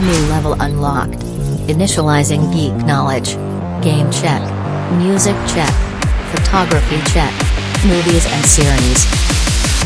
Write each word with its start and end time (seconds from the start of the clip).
New 0.00 0.28
level 0.28 0.52
unlocked. 0.62 1.18
Initializing 1.66 2.52
geek 2.52 2.72
knowledge. 2.86 3.34
Game 3.82 4.08
check. 4.12 4.40
Music 4.92 5.34
check. 5.48 5.74
Photography 6.30 7.00
check. 7.10 7.32
Movies 7.82 8.24
and 8.30 8.46
series. 8.46 9.04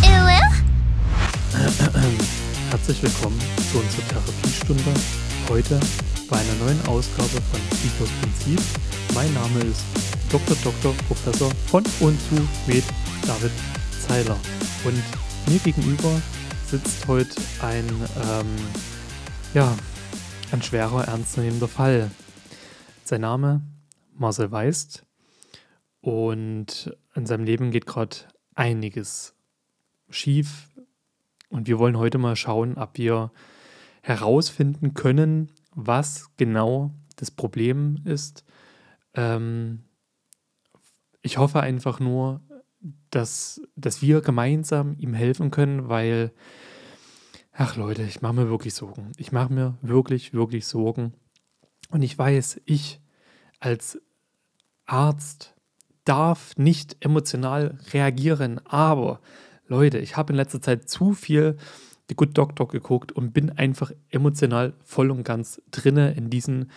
Herzlich 2.71 3.03
willkommen 3.03 3.41
zu 3.73 3.79
unserer 3.79 4.07
Therapiestunde. 4.09 4.93
Heute 5.49 5.81
bei 6.29 6.37
einer 6.37 6.57
neuen 6.63 6.79
Ausgabe 6.89 7.41
von 7.51 7.61
Psychos 7.71 8.11
Prinzip. 8.21 8.61
Mein 9.15 9.33
Name 9.33 9.61
ist 9.61 9.81
Dr. 10.31 10.55
Dr. 10.63 10.93
Professor 11.09 11.51
von 11.69 11.85
und 12.01 12.21
zu 12.29 12.47
Med 12.67 12.85
David 13.27 13.53
Zeiler. 14.07 14.37
Und 14.85 15.03
mir 15.51 15.59
gegenüber 15.61 16.21
sitzt 16.71 17.09
heute 17.09 17.35
ein, 17.63 17.87
ähm, 17.89 18.47
ja, 19.55 19.75
ein 20.53 20.61
schwerer, 20.61 21.09
ernstzunehmender 21.09 21.67
Fall. 21.67 22.11
Sein 23.05 23.23
Name 23.23 23.63
Marcel 24.15 24.53
Weist 24.53 25.07
und 26.03 26.95
in 27.15 27.25
seinem 27.25 27.45
Leben 27.45 27.71
geht 27.71 27.87
gerade 27.87 28.17
einiges 28.55 29.35
schief 30.11 30.69
und 31.49 31.69
wir 31.69 31.79
wollen 31.79 31.97
heute 31.97 32.19
mal 32.19 32.37
schauen, 32.37 32.77
ob 32.77 32.99
wir 32.99 33.33
herausfinden 34.03 34.93
können, 34.93 35.51
was 35.75 36.31
genau 36.37 36.93
das 37.17 37.31
Problem 37.31 38.03
ist. 38.05 38.45
Ähm, 39.15 39.85
ich 41.23 41.39
hoffe 41.39 41.61
einfach 41.61 41.99
nur, 41.99 42.43
dass, 43.09 43.63
dass 43.75 44.03
wir 44.03 44.21
gemeinsam 44.21 44.97
ihm 44.99 45.15
helfen 45.15 45.51
können, 45.51 45.89
weil, 45.89 46.31
ach 47.53 47.77
Leute, 47.77 48.03
ich 48.03 48.23
mache 48.23 48.35
mir 48.35 48.49
wirklich 48.49 48.75
Sorgen. 48.75 49.13
Ich 49.17 49.33
mache 49.33 49.53
mir 49.53 49.77
wirklich, 49.83 50.33
wirklich 50.33 50.67
Sorgen. 50.67 51.13
Und 51.91 52.03
ich 52.03 52.17
weiß, 52.17 52.61
ich 52.65 53.01
als 53.61 54.01
Arzt 54.87 55.55
darf 56.05 56.57
nicht 56.57 56.97
emotional 57.01 57.79
reagieren, 57.93 58.61
aber 58.67 59.21
Leute, 59.69 59.99
ich 59.99 60.17
habe 60.17 60.33
in 60.33 60.37
letzter 60.37 60.61
Zeit 60.61 60.89
zu 60.89 61.15
viel 61.15 61.57
The 62.09 62.17
Good 62.17 62.37
Doctor 62.37 62.67
geguckt 62.67 63.13
und 63.13 63.33
bin 63.33 63.51
einfach 63.51 63.93
emotional 64.11 64.75
voll 64.85 65.11
und 65.11 65.23
ganz 65.23 65.63
drinne 65.71 66.13
in 66.15 66.31
diesen 66.31 66.71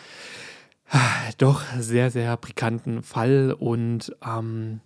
ah, 0.90 1.32
doch 1.38 1.64
sehr, 1.80 2.12
sehr 2.12 2.38
brikanten 2.38 3.04
Fall. 3.04 3.56
Und 3.58 4.16
ähm, 4.26 4.82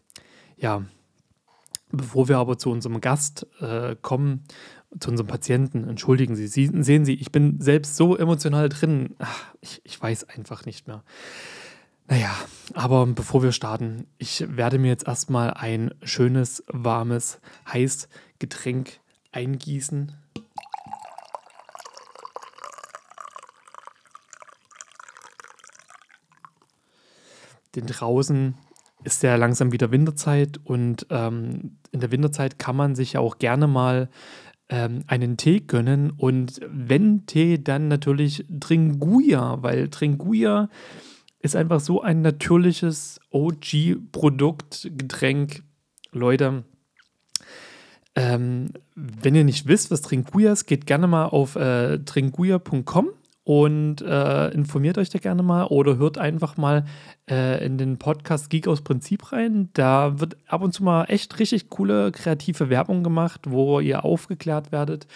ja, 0.57 0.83
bevor 1.91 2.27
wir 2.29 2.37
aber 2.37 2.57
zu 2.57 2.71
unserem 2.71 3.01
Gast 3.01 3.47
äh, 3.59 3.95
kommen, 4.01 4.45
zu 4.97 5.11
unserem 5.11 5.27
Patienten, 5.27 5.87
entschuldigen 5.87 6.35
Sie, 6.35 6.47
Sie 6.47 6.71
sehen 6.81 7.05
Sie, 7.05 7.13
ich 7.13 7.31
bin 7.31 7.61
selbst 7.61 7.95
so 7.95 8.17
emotional 8.17 8.69
drin, 8.69 9.15
ach, 9.19 9.53
ich, 9.61 9.81
ich 9.83 10.01
weiß 10.01 10.29
einfach 10.29 10.65
nicht 10.65 10.87
mehr. 10.87 11.03
Naja, 12.07 12.33
aber 12.73 13.05
bevor 13.05 13.43
wir 13.43 13.51
starten, 13.51 14.07
ich 14.17 14.43
werde 14.47 14.79
mir 14.79 14.87
jetzt 14.87 15.07
erstmal 15.07 15.51
ein 15.51 15.93
schönes, 16.01 16.63
warmes, 16.67 17.39
heiß 17.71 18.09
Getränk 18.39 18.99
eingießen. 19.31 20.11
Denn 27.75 27.85
draußen 27.85 28.55
ist 29.03 29.21
ja 29.21 29.35
langsam 29.35 29.71
wieder 29.71 29.91
Winterzeit 29.91 30.59
und 30.63 31.05
ähm, 31.11 31.77
in 31.91 31.99
der 31.99 32.11
Winterzeit 32.11 32.57
kann 32.57 32.75
man 32.75 32.95
sich 32.95 33.13
ja 33.13 33.19
auch 33.19 33.37
gerne 33.37 33.67
mal 33.67 34.09
ähm, 34.69 35.03
einen 35.07 35.37
Tee 35.37 35.61
gönnen 35.61 36.11
und 36.11 36.59
wenn 36.69 37.25
Tee, 37.25 37.61
dann 37.61 37.87
natürlich 37.87 38.45
Tringuya, 38.59 39.61
weil 39.61 39.89
Tringuya 39.89 40.69
ist 41.39 41.55
einfach 41.55 41.79
so 41.79 42.01
ein 42.01 42.21
natürliches 42.21 43.19
OG-Produkt, 43.31 44.91
Getränk. 44.95 45.63
Leute, 46.11 46.63
ähm, 48.15 48.71
wenn 48.95 49.35
ihr 49.35 49.43
nicht 49.43 49.67
wisst, 49.67 49.91
was 49.91 50.01
Trinkuya 50.01 50.51
ist, 50.51 50.65
geht 50.65 50.85
gerne 50.85 51.07
mal 51.07 51.25
auf 51.25 51.55
äh, 51.55 51.99
trinkuya.com 51.99 53.09
und 53.49 54.03
äh, 54.03 54.49
informiert 54.49 54.99
euch 54.99 55.09
da 55.09 55.17
gerne 55.17 55.41
mal 55.41 55.63
oder 55.63 55.97
hört 55.97 56.19
einfach 56.19 56.55
mal 56.55 56.85
äh, 57.27 57.65
in 57.65 57.79
den 57.79 57.97
Podcast 57.97 58.51
Geek 58.51 58.67
aus 58.67 58.83
Prinzip 58.83 59.31
rein. 59.31 59.69
Da 59.73 60.19
wird 60.19 60.37
ab 60.45 60.61
und 60.61 60.71
zu 60.71 60.83
mal 60.83 61.05
echt 61.05 61.39
richtig 61.39 61.67
coole 61.71 62.11
kreative 62.11 62.69
Werbung 62.69 63.01
gemacht, 63.03 63.49
wo 63.49 63.79
ihr 63.79 64.05
aufgeklärt 64.05 64.71
werdet. 64.71 65.07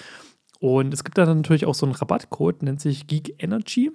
Und 0.60 0.96
es 0.96 1.04
gibt 1.04 1.20
da 1.20 1.28
natürlich 1.28 1.68
auch 1.68 1.76
so 1.76 1.86
einen 1.86 1.94
Rabattcode, 1.94 2.64
nennt 2.64 2.82
sich 2.82 3.06
Geek 3.06 3.36
Energy. 3.38 3.92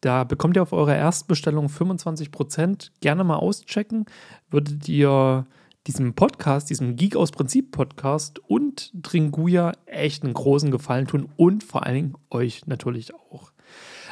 Da 0.00 0.24
bekommt 0.24 0.56
ihr 0.56 0.62
auf 0.62 0.72
eurer 0.72 0.96
Erstbestellung 0.96 1.66
25%. 1.66 2.90
Gerne 3.00 3.22
mal 3.22 3.36
auschecken. 3.36 4.06
Würdet 4.50 4.88
ihr 4.88 5.46
diesem 5.86 6.14
Podcast, 6.14 6.70
diesem 6.70 6.96
Geek 6.96 7.16
aus 7.16 7.30
Prinzip 7.30 7.72
Podcast 7.72 8.38
und 8.38 8.92
Tringuya 9.02 9.72
echt 9.86 10.24
einen 10.24 10.34
großen 10.34 10.70
Gefallen 10.70 11.06
tun 11.06 11.28
und 11.36 11.64
vor 11.64 11.86
allen 11.86 11.94
Dingen 11.94 12.14
euch 12.30 12.66
natürlich 12.66 13.14
auch. 13.14 13.52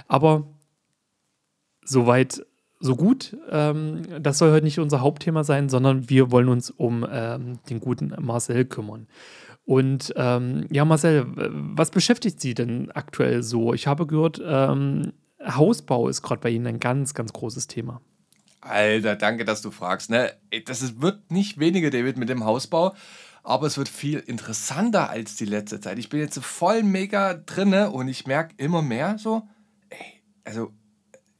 Aber 0.07 0.49
soweit, 1.85 2.45
so 2.81 2.97
gut. 2.97 3.37
Ähm, 3.51 4.03
das 4.21 4.39
soll 4.39 4.53
heute 4.53 4.65
nicht 4.65 4.79
unser 4.79 5.01
Hauptthema 5.01 5.45
sein, 5.45 5.69
sondern 5.69 6.09
wir 6.09 6.31
wollen 6.31 6.49
uns 6.49 6.71
um 6.71 7.07
ähm, 7.11 7.59
den 7.69 7.81
guten 7.81 8.15
Marcel 8.21 8.65
kümmern. 8.65 9.09
Und 9.65 10.15
ähm, 10.17 10.67
ja, 10.71 10.85
Marcel, 10.85 11.27
was 11.35 11.91
beschäftigt 11.91 12.41
Sie 12.41 12.55
denn 12.55 12.91
aktuell 12.93 13.43
so? 13.43 13.75
Ich 13.75 13.87
habe 13.87 14.07
gehört, 14.07 14.41
ähm, 14.45 15.13
Hausbau 15.45 16.09
ist 16.09 16.23
gerade 16.23 16.41
bei 16.41 16.51
Ihnen 16.51 16.67
ein 16.67 16.81
ganz, 16.81 17.15
ganz 17.15 17.33
großes 17.33 17.67
Thema. 17.67 18.01
Alter, 18.61 19.17
danke, 19.17 19.45
dass 19.45 19.63
du 19.63 19.71
fragst. 19.71 20.11
Ne? 20.11 20.33
Das 20.67 20.83
ist, 20.83 21.01
wird 21.01 21.31
nicht 21.31 21.59
weniger, 21.59 21.91
David, 21.91 22.17
mit 22.17 22.29
dem 22.29 22.45
Hausbau, 22.45 22.95
aber 23.43 23.67
es 23.67 23.79
wird 23.79 23.89
viel 23.89 24.19
interessanter 24.19 25.11
als 25.11 25.37
die 25.37 25.45
letzte 25.45 25.81
Zeit. 25.81 25.99
Ich 25.99 26.09
bin 26.09 26.21
jetzt 26.21 26.39
voll 26.41 26.83
mega 26.83 27.35
drinne 27.35 27.91
und 27.91 28.09
ich 28.09 28.27
merke 28.27 28.55
immer 28.57 28.83
mehr 28.83 29.17
so, 29.19 29.49
ey, 29.91 30.23
also 30.45 30.73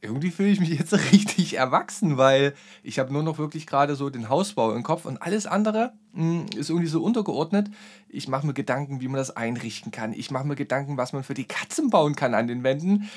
irgendwie 0.01 0.31
fühle 0.31 0.49
ich 0.49 0.59
mich 0.59 0.69
jetzt 0.69 0.93
richtig 1.11 1.55
erwachsen, 1.57 2.17
weil 2.17 2.53
ich 2.83 2.99
habe 2.99 3.11
nur 3.11 3.23
noch 3.23 3.37
wirklich 3.37 3.67
gerade 3.67 3.95
so 3.95 4.09
den 4.09 4.29
Hausbau 4.29 4.73
im 4.73 4.83
Kopf 4.83 5.05
und 5.05 5.21
alles 5.21 5.45
andere 5.45 5.93
mh, 6.13 6.23
hm, 6.23 6.45
ist 6.57 6.69
irgendwie 6.69 6.87
so 6.87 7.03
untergeordnet. 7.03 7.69
Ich 8.07 8.27
mache 8.27 8.47
mir 8.47 8.53
Gedanken, 8.53 9.01
wie 9.01 9.07
man 9.07 9.17
das 9.17 9.35
einrichten 9.35 9.91
kann. 9.91 10.13
Ich 10.13 10.31
mache 10.31 10.47
mir 10.47 10.55
Gedanken, 10.55 10.97
was 10.97 11.13
man 11.13 11.23
für 11.23 11.33
die 11.33 11.45
Katzen 11.45 11.89
bauen 11.89 12.15
kann 12.15 12.33
an 12.33 12.47
den 12.47 12.63
Wänden. 12.63 13.09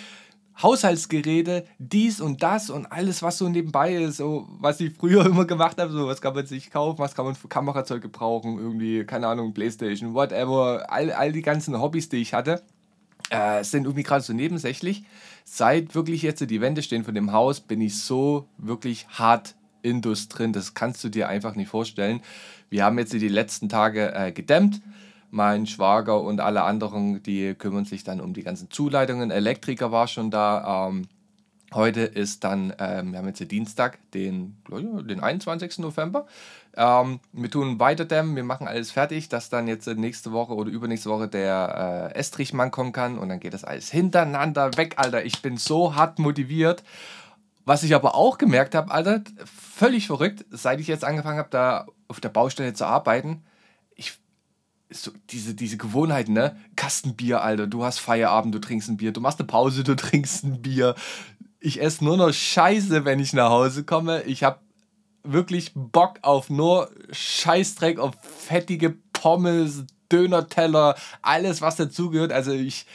Haushaltsgeräte, 0.62 1.64
dies 1.78 2.20
und 2.20 2.42
das 2.42 2.70
und 2.70 2.86
alles, 2.92 3.22
was 3.22 3.38
so 3.38 3.48
nebenbei 3.48 3.94
ist, 3.94 4.18
so 4.18 4.46
was 4.60 4.80
ich 4.80 4.94
früher 4.94 5.26
immer 5.26 5.44
gemacht 5.44 5.78
habe, 5.78 5.92
so 5.92 6.06
was 6.06 6.20
kann 6.20 6.34
man 6.34 6.46
sich 6.46 6.70
kaufen, 6.70 6.98
was 6.98 7.14
kann 7.14 7.24
man 7.24 7.34
für 7.34 7.48
Kamerazeug 7.48 8.02
gebrauchen, 8.02 8.58
irgendwie, 8.58 9.04
keine 9.04 9.26
Ahnung, 9.26 9.54
Playstation, 9.54 10.14
whatever, 10.14 10.86
all, 10.88 11.10
all 11.12 11.32
die 11.32 11.42
ganzen 11.42 11.80
Hobbys, 11.80 12.08
die 12.08 12.18
ich 12.18 12.34
hatte, 12.34 12.62
äh, 13.30 13.64
sind 13.64 13.84
irgendwie 13.84 14.02
gerade 14.04 14.22
so 14.22 14.32
nebensächlich. 14.32 15.04
Seit 15.44 15.94
wirklich 15.94 16.22
jetzt 16.22 16.48
die 16.48 16.60
Wände 16.60 16.82
stehen 16.82 17.04
von 17.04 17.14
dem 17.14 17.32
Haus, 17.32 17.60
bin 17.60 17.80
ich 17.80 17.98
so 17.98 18.46
wirklich 18.58 19.08
hart 19.08 19.54
Indus 19.82 20.28
drin, 20.28 20.52
das 20.52 20.74
kannst 20.74 21.02
du 21.02 21.08
dir 21.08 21.28
einfach 21.28 21.56
nicht 21.56 21.68
vorstellen. 21.68 22.20
Wir 22.70 22.84
haben 22.84 22.98
jetzt 22.98 23.12
die 23.12 23.28
letzten 23.28 23.68
Tage 23.68 24.14
äh, 24.14 24.32
gedämmt 24.32 24.80
mein 25.32 25.66
Schwager 25.66 26.20
und 26.20 26.40
alle 26.40 26.62
anderen, 26.62 27.22
die 27.22 27.54
kümmern 27.54 27.86
sich 27.86 28.04
dann 28.04 28.20
um 28.20 28.34
die 28.34 28.42
ganzen 28.42 28.70
Zuleitungen. 28.70 29.30
Elektriker 29.30 29.90
war 29.90 30.06
schon 30.06 30.30
da. 30.30 30.88
Ähm, 30.88 31.08
heute 31.72 32.02
ist 32.02 32.44
dann, 32.44 32.74
ähm, 32.78 33.12
wir 33.12 33.18
haben 33.18 33.26
jetzt 33.26 33.40
den 33.40 33.48
Dienstag, 33.48 33.98
den, 34.12 34.58
den 34.70 35.20
21. 35.20 35.78
November. 35.78 36.26
Ähm, 36.76 37.18
wir 37.32 37.50
tun 37.50 37.80
weiter 37.80 38.04
dämmen, 38.04 38.36
wir 38.36 38.44
machen 38.44 38.68
alles 38.68 38.90
fertig, 38.90 39.30
dass 39.30 39.48
dann 39.48 39.68
jetzt 39.68 39.86
nächste 39.86 40.32
Woche 40.32 40.54
oder 40.54 40.70
übernächste 40.70 41.08
Woche 41.08 41.28
der 41.28 42.10
äh, 42.12 42.18
Estrichmann 42.18 42.70
kommen 42.70 42.92
kann 42.92 43.18
und 43.18 43.30
dann 43.30 43.40
geht 43.40 43.54
das 43.54 43.64
alles 43.64 43.90
hintereinander 43.90 44.76
weg, 44.76 44.94
Alter. 44.98 45.24
Ich 45.24 45.40
bin 45.40 45.56
so 45.56 45.96
hart 45.96 46.18
motiviert. 46.18 46.84
Was 47.64 47.84
ich 47.84 47.94
aber 47.94 48.16
auch 48.16 48.36
gemerkt 48.36 48.74
habe, 48.74 48.90
Alter, 48.90 49.22
völlig 49.46 50.08
verrückt, 50.08 50.44
seit 50.50 50.78
ich 50.80 50.88
jetzt 50.88 51.04
angefangen 51.04 51.38
habe, 51.38 51.50
da 51.50 51.86
auf 52.08 52.20
der 52.20 52.28
Baustelle 52.28 52.74
zu 52.74 52.84
arbeiten, 52.84 53.42
so 54.92 55.10
diese, 55.30 55.54
diese 55.54 55.76
Gewohnheit, 55.76 56.28
ne? 56.28 56.56
Kastenbier, 56.76 57.42
Alter, 57.42 57.66
du 57.66 57.84
hast 57.84 57.98
Feierabend, 57.98 58.54
du 58.54 58.58
trinkst 58.58 58.88
ein 58.88 58.96
Bier, 58.96 59.12
du 59.12 59.20
machst 59.20 59.40
eine 59.40 59.46
Pause, 59.46 59.84
du 59.84 59.94
trinkst 59.96 60.44
ein 60.44 60.62
Bier. 60.62 60.94
Ich 61.60 61.80
esse 61.80 62.04
nur 62.04 62.16
noch 62.16 62.32
Scheiße, 62.32 63.04
wenn 63.04 63.20
ich 63.20 63.32
nach 63.32 63.50
Hause 63.50 63.84
komme. 63.84 64.22
Ich 64.24 64.42
habe 64.42 64.58
wirklich 65.22 65.72
Bock 65.74 66.18
auf 66.22 66.50
nur 66.50 66.90
Scheißdreck, 67.12 67.98
auf 67.98 68.14
fettige 68.22 68.96
Pommes, 69.12 69.84
Dönerteller, 70.10 70.96
alles, 71.22 71.62
was 71.62 71.76
dazugehört. 71.76 72.32
Also 72.32 72.52
ich, 72.52 72.86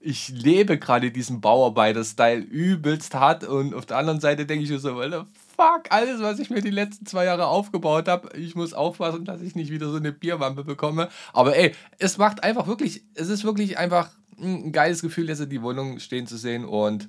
ich 0.00 0.28
lebe 0.28 0.78
gerade 0.78 1.10
diesen 1.10 1.40
Bauarbeiter-Style 1.40 2.40
übelst 2.40 3.14
hart 3.14 3.44
und 3.44 3.74
auf 3.74 3.86
der 3.86 3.96
anderen 3.96 4.20
Seite 4.20 4.46
denke 4.46 4.64
ich 4.64 4.70
mir 4.70 4.78
so, 4.78 4.98
Alter, 4.98 5.26
fuck, 5.56 5.84
alles, 5.90 6.20
was 6.20 6.38
ich 6.38 6.50
mir 6.50 6.60
die 6.60 6.70
letzten 6.70 7.06
zwei 7.06 7.24
Jahre 7.24 7.46
aufgebaut 7.46 8.08
habe, 8.08 8.36
ich 8.36 8.54
muss 8.54 8.74
aufpassen, 8.74 9.24
dass 9.24 9.40
ich 9.40 9.54
nicht 9.54 9.70
wieder 9.70 9.88
so 9.88 9.96
eine 9.96 10.12
Bierwampe 10.12 10.64
bekomme. 10.64 11.08
Aber 11.32 11.56
ey, 11.56 11.74
es 11.98 12.18
macht 12.18 12.42
einfach 12.44 12.66
wirklich, 12.66 13.02
es 13.14 13.28
ist 13.28 13.44
wirklich 13.44 13.78
einfach 13.78 14.10
ein 14.40 14.72
geiles 14.72 15.02
Gefühl, 15.02 15.28
jetzt 15.28 15.50
die 15.50 15.62
Wohnung 15.62 15.98
stehen 15.98 16.26
zu 16.26 16.36
sehen 16.36 16.64
und 16.64 17.08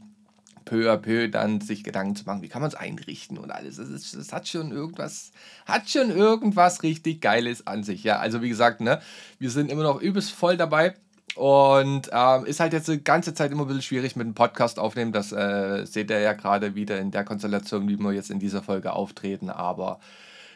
peu 0.68 0.92
à 0.92 0.98
peu 0.98 1.30
dann 1.30 1.62
sich 1.62 1.84
Gedanken 1.84 2.16
zu 2.16 2.26
machen, 2.26 2.42
wie 2.42 2.50
kann 2.50 2.62
man 2.62 2.70
es 2.70 2.76
einrichten 2.76 3.38
und 3.38 3.52
alles. 3.52 3.78
Das, 3.78 3.90
ist, 3.90 4.16
das, 4.16 4.34
hat 4.34 4.48
schon 4.48 4.72
irgendwas, 4.72 5.32
hat 5.66 5.90
schon 5.90 6.12
irgendwas 6.12 6.84
richtig 6.84 7.22
Geiles 7.22 7.66
an 7.66 7.84
sich. 7.84 8.04
Ja, 8.04 8.20
also 8.20 8.42
wie 8.42 8.50
gesagt, 8.50 8.82
ne, 8.82 9.00
wir 9.40 9.50
sind 9.50 9.72
immer 9.72 9.84
noch 9.84 10.02
übelst 10.02 10.32
voll 10.32 10.58
dabei. 10.58 10.94
Und 11.38 12.10
ähm, 12.12 12.46
ist 12.46 12.60
halt 12.60 12.74
jetzt 12.74 12.88
die 12.88 13.04
ganze 13.04 13.36
Zeit 13.36 13.52
immer 13.52 13.62
ein 13.62 13.68
bisschen 13.68 13.84
schwierig 13.84 14.16
mit 14.16 14.26
dem 14.26 14.34
Podcast 14.34 14.80
aufnehmen. 14.80 15.12
Das 15.12 15.32
äh, 15.32 15.86
seht 15.86 16.10
ihr 16.10 16.20
ja 16.20 16.34
gerade 16.34 16.74
wieder 16.74 17.00
in 17.00 17.12
der 17.12 17.24
Konstellation, 17.24 17.88
wie 17.88 17.98
wir 17.98 18.12
jetzt 18.12 18.32
in 18.32 18.40
dieser 18.40 18.64
Folge 18.64 18.94
auftreten. 18.94 19.52
Aber 19.52 20.00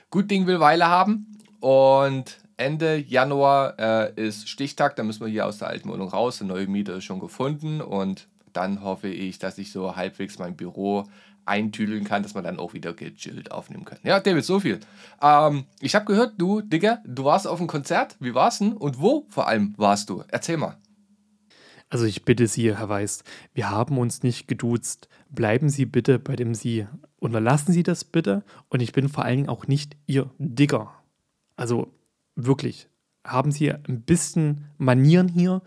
gut 0.10 0.32
Ding 0.32 0.48
will 0.48 0.60
Weile 0.60 0.88
haben. 0.88 1.38
Und 1.60 2.40
Ende 2.58 2.98
Januar 2.98 3.76
äh, 3.78 4.12
ist 4.16 4.50
Stichtag. 4.50 4.96
Da 4.96 5.04
müssen 5.04 5.24
wir 5.24 5.32
hier 5.32 5.46
aus 5.46 5.60
der 5.60 5.68
alten 5.68 5.88
Wohnung 5.88 6.10
raus. 6.10 6.42
Eine 6.42 6.52
neue 6.52 6.66
Miete 6.66 6.94
ist 6.94 7.04
schon 7.04 7.20
gefunden. 7.20 7.80
Und 7.80 8.28
dann 8.52 8.84
hoffe 8.84 9.08
ich, 9.08 9.38
dass 9.38 9.60
ich 9.60 9.72
so 9.72 9.96
halbwegs 9.96 10.40
mein 10.40 10.56
Büro 10.56 11.04
eintüdeln 11.46 12.04
kann, 12.04 12.24
dass 12.24 12.34
man 12.34 12.44
dann 12.44 12.60
auch 12.60 12.74
wieder 12.74 12.94
gechillt 12.94 13.52
aufnehmen 13.52 13.86
kann. 13.86 14.00
Ja, 14.04 14.20
David, 14.20 14.46
so 14.46 14.60
viel. 14.60 14.80
Ähm, 15.22 15.66
ich 15.80 15.96
habe 15.96 16.06
gehört, 16.06 16.34
du, 16.38 16.62
Digga, 16.62 17.00
du 17.06 17.24
warst 17.24 17.48
auf 17.48 17.60
einem 17.60 17.68
Konzert. 17.68 18.16
Wie 18.20 18.34
war's 18.34 18.60
denn? 18.60 18.74
Und 18.74 19.00
wo 19.00 19.26
vor 19.30 19.48
allem 19.48 19.74
warst 19.78 20.10
du? 20.10 20.24
Erzähl 20.28 20.58
mal. 20.58 20.78
Also 21.90 22.06
ich 22.06 22.24
bitte 22.24 22.48
Sie, 22.48 22.76
Herr 22.76 22.88
Weiß, 22.88 23.24
wir 23.54 23.70
haben 23.70 23.98
uns 23.98 24.24
nicht 24.24 24.48
geduzt. 24.48 25.10
Bleiben 25.30 25.68
Sie 25.70 25.86
bitte 25.86 26.20
bei 26.20 26.36
dem 26.38 26.56
Sie. 26.56 26.88
Unterlassen 27.20 27.74
Sie 27.74 27.84
das 27.84 28.06
bitte. 28.06 28.44
Und 28.70 28.82
ich 28.82 28.94
bin 28.94 29.10
vor 29.10 29.26
allen 29.26 29.38
Dingen 29.38 29.50
auch 29.50 29.68
nicht 29.68 29.98
Ihr 30.08 30.30
Digger. 30.38 30.94
Also 31.58 31.94
wirklich, 32.36 32.88
haben 33.26 33.52
Sie 33.52 33.72
ein 33.72 34.04
bisschen 34.04 34.70
Manieren 34.78 35.28
hier. 35.28 35.62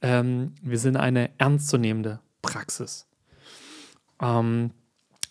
Ähm, 0.00 0.54
wir 0.62 0.78
sind 0.78 0.96
eine 0.96 1.30
ernstzunehmende 1.38 2.18
Praxis. 2.42 3.06
Ähm, 4.20 4.72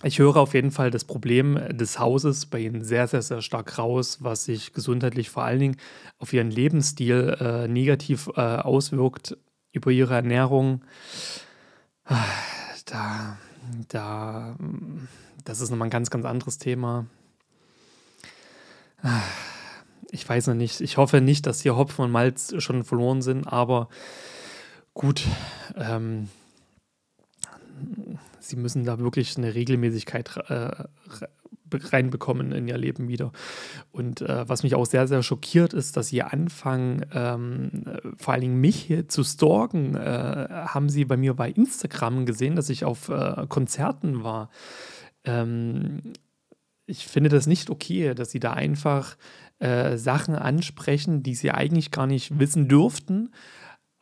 ich 0.04 0.20
höre 0.20 0.38
auf 0.38 0.54
jeden 0.54 0.72
Fall 0.72 0.92
das 0.92 1.04
Problem 1.04 1.60
des 1.70 2.00
Hauses 2.00 2.46
bei 2.46 2.60
Ihnen 2.60 2.84
sehr, 2.84 3.08
sehr, 3.08 3.22
sehr 3.22 3.42
stark 3.42 3.78
raus, 3.78 4.18
was 4.22 4.46
sich 4.46 4.74
gesundheitlich 4.74 5.30
vor 5.30 5.44
allen 5.44 5.60
Dingen 5.60 5.78
auf 6.18 6.34
Ihren 6.34 6.52
Lebensstil 6.52 7.38
äh, 7.40 7.68
negativ 7.68 8.30
äh, 8.36 8.42
auswirkt, 8.42 9.38
über 9.72 9.92
Ihre 9.92 10.16
Ernährung. 10.16 10.82
Da, 12.86 13.38
da, 13.88 14.56
das 15.46 15.62
ist 15.62 15.70
nochmal 15.70 15.88
ein 15.88 15.92
ganz, 15.92 16.10
ganz 16.10 16.26
anderes 16.26 16.58
Thema. 16.58 17.06
Ich 20.10 20.28
weiß 20.28 20.48
noch 20.48 20.56
nicht. 20.56 20.82
Ich 20.82 20.98
hoffe 20.98 21.22
nicht, 21.22 21.46
dass 21.46 21.62
hier 21.62 21.76
Hopfen 21.76 22.06
und 22.06 22.12
Malz 22.12 22.54
schon 22.58 22.84
verloren 22.84 23.22
sind, 23.22 23.48
aber 23.48 23.88
gut. 24.94 25.26
Ähm, 25.78 26.28
sie 28.44 28.56
müssen 28.56 28.86
da 28.86 29.00
wirklich 29.00 29.38
eine 29.38 29.54
Regelmäßigkeit 29.54 30.38
äh, 30.50 30.86
reinbekommen 31.74 32.52
in 32.52 32.68
ihr 32.68 32.78
Leben 32.78 33.08
wieder. 33.08 33.32
Und 33.92 34.22
äh, 34.22 34.48
was 34.48 34.64
mich 34.64 34.76
auch 34.76 34.86
sehr, 34.86 35.08
sehr 35.08 35.24
schockiert 35.24 35.74
ist, 35.74 35.98
dass 35.98 36.08
sie 36.08 36.24
anfangen, 36.24 37.06
ähm, 37.14 37.84
vor 38.18 38.34
allen 38.34 38.42
Dingen 38.42 38.62
mich 38.62 38.78
hier 38.78 39.08
zu 39.08 39.24
stalken. 39.24 39.96
Äh, 39.96 40.48
haben 40.50 40.90
sie 40.90 41.06
bei 41.06 41.18
mir 41.18 41.34
bei 41.34 41.50
Instagram 41.50 42.26
gesehen, 42.26 42.56
dass 42.56 42.70
ich 42.70 42.86
auf 42.86 43.10
äh, 43.10 43.46
Konzerten 43.48 44.24
war. 44.24 44.50
Ähm, 45.24 46.14
ich 46.86 47.08
finde 47.08 47.30
das 47.30 47.48
nicht 47.48 47.70
okay, 47.70 48.14
dass 48.14 48.32
sie 48.32 48.40
da 48.40 48.54
einfach 48.54 49.16
äh, 49.60 49.98
Sachen 49.98 50.36
ansprechen, 50.36 51.24
die 51.24 51.36
sie 51.36 51.52
eigentlich 51.52 51.92
gar 51.92 52.08
nicht 52.08 52.40
wissen 52.40 52.68
dürften 52.68 53.30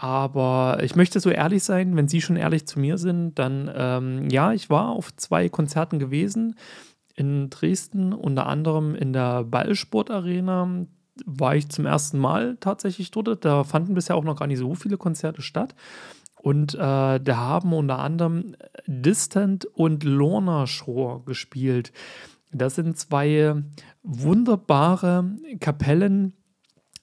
aber 0.02 0.80
ich 0.82 0.96
möchte 0.96 1.20
so 1.20 1.30
ehrlich 1.30 1.62
sein, 1.62 1.98
wenn 1.98 2.08
Sie 2.08 2.22
schon 2.22 2.38
ehrlich 2.38 2.66
zu 2.66 2.80
mir 2.80 2.98
sind, 2.98 3.38
dann 3.38 3.70
ähm, 3.76 4.30
ja, 4.30 4.54
ich 4.54 4.70
war 4.70 4.90
auf 4.90 5.14
zwei 5.18 5.50
Konzerten 5.50 6.00
gewesen. 6.00 6.56
In 7.16 7.50
Dresden, 7.50 8.14
unter 8.14 8.46
anderem 8.46 8.96
in 8.96 9.12
der 9.12 9.44
Ballsportarena, 9.44 10.86
war 11.26 11.56
ich 11.58 11.68
zum 11.68 11.86
ersten 11.86 12.18
Mal 12.18 12.56
tatsächlich 12.62 13.12
dort. 13.12 13.44
Da 13.44 13.66
fanden 13.66 13.94
bisher 13.94 14.16
auch 14.16 14.24
noch 14.24 14.38
gar 14.38 14.48
nicht 14.48 14.60
so 14.60 14.74
viele 14.74 14.96
Konzerte 14.96 15.42
statt. 15.42 15.76
Und 16.42 16.76
äh, 16.76 16.78
da 16.78 17.36
haben 17.36 17.74
unter 17.74 18.00
anderem 18.00 18.56
Distant 18.88 19.66
und 19.66 20.06
Lorna 20.06 20.66
Shore 20.66 21.24
gespielt. 21.26 21.92
Das 22.54 22.76
sind 22.76 22.98
zwei 22.98 23.54
wunderbare 24.02 25.26
Kapellen, 25.60 26.39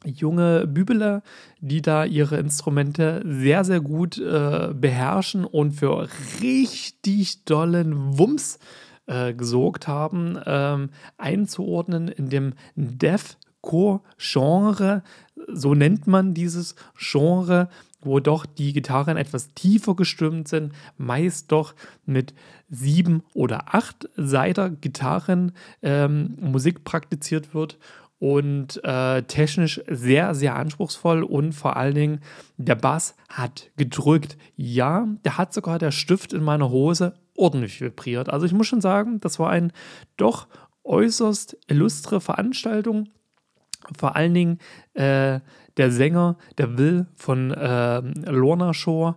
junge 0.05 0.67
Bübele, 0.67 1.23
die 1.61 1.81
da 1.83 2.05
ihre 2.05 2.39
Instrumente 2.39 3.23
sehr, 3.27 3.65
sehr 3.65 3.81
gut 3.81 4.19
äh, 4.19 4.71
beherrschen 4.75 5.45
und 5.45 5.73
für 5.73 6.09
richtig 6.41 7.45
dollen 7.45 8.19
Wumms 8.19 8.59
äh, 9.07 9.35
gesorgt 9.35 9.89
haben, 9.89 10.39
ähm, 10.47 10.91
einzuordnen 11.17 12.09
in 12.09 12.29
dem 12.29 12.53
Deathcore-Genre. 12.77 15.03
So 15.49 15.75
nennt 15.75 16.07
man 16.07 16.35
dieses 16.35 16.77
Genre, 16.99 17.69
wo 18.01 18.21
doch 18.21 18.47
die 18.47 18.73
Gitarren 18.73 19.17
etwas 19.17 19.55
tiefer 19.55 19.97
gestimmt 19.97 20.47
sind, 20.49 20.73
meist 20.97 21.51
doch 21.53 21.75
mit 22.05 22.35
sieben 22.69 23.23
oder 23.35 23.75
acht 23.75 24.09
Seiter 24.17 24.71
Gitarren 24.71 25.53
ähm, 25.83 26.37
Musik 26.41 26.85
praktiziert 26.85 27.55
wird 27.55 27.79
und 28.19 28.83
äh, 28.85 29.23
technisch 29.23 29.81
sehr, 29.89 30.35
sehr 30.35 30.57
anspruchsvoll 30.57 31.23
und 31.23 31.53
vor 31.53 31.77
allen 31.77 31.95
Dingen 31.95 32.21
der 32.57 32.75
Bass 32.75 33.15
hat 33.29 33.71
gedrückt. 33.77 34.39
Ja, 34.57 35.07
der 35.25 35.39
hat 35.39 35.53
sogar 35.53 35.79
der 35.79 35.91
Stift 35.91 36.33
in 36.33 36.43
meiner 36.43 36.71
Hose 36.71 37.15
ordentlich 37.35 37.81
vibriert. 37.81 38.31
Also 38.31 38.47
ich 38.47 38.53
muss 38.53 38.67
schon 38.67 38.81
sagen, 38.81 39.21
das 39.21 39.39
war 39.39 39.51
eine 39.51 39.71
doch 40.17 40.49
äußerst 40.85 41.59
illustre 41.67 42.21
Veranstaltung. 42.21 43.09
Vor 43.97 44.17
allen 44.17 44.35
Dingen 44.35 44.59
äh, 44.95 45.41
der 45.77 45.91
Sänger, 45.91 46.39
der 46.59 46.79
Will 46.79 47.07
von 47.15 47.51
äh, 47.51 48.01
Lorna 48.31 48.73
Shore. 48.73 49.17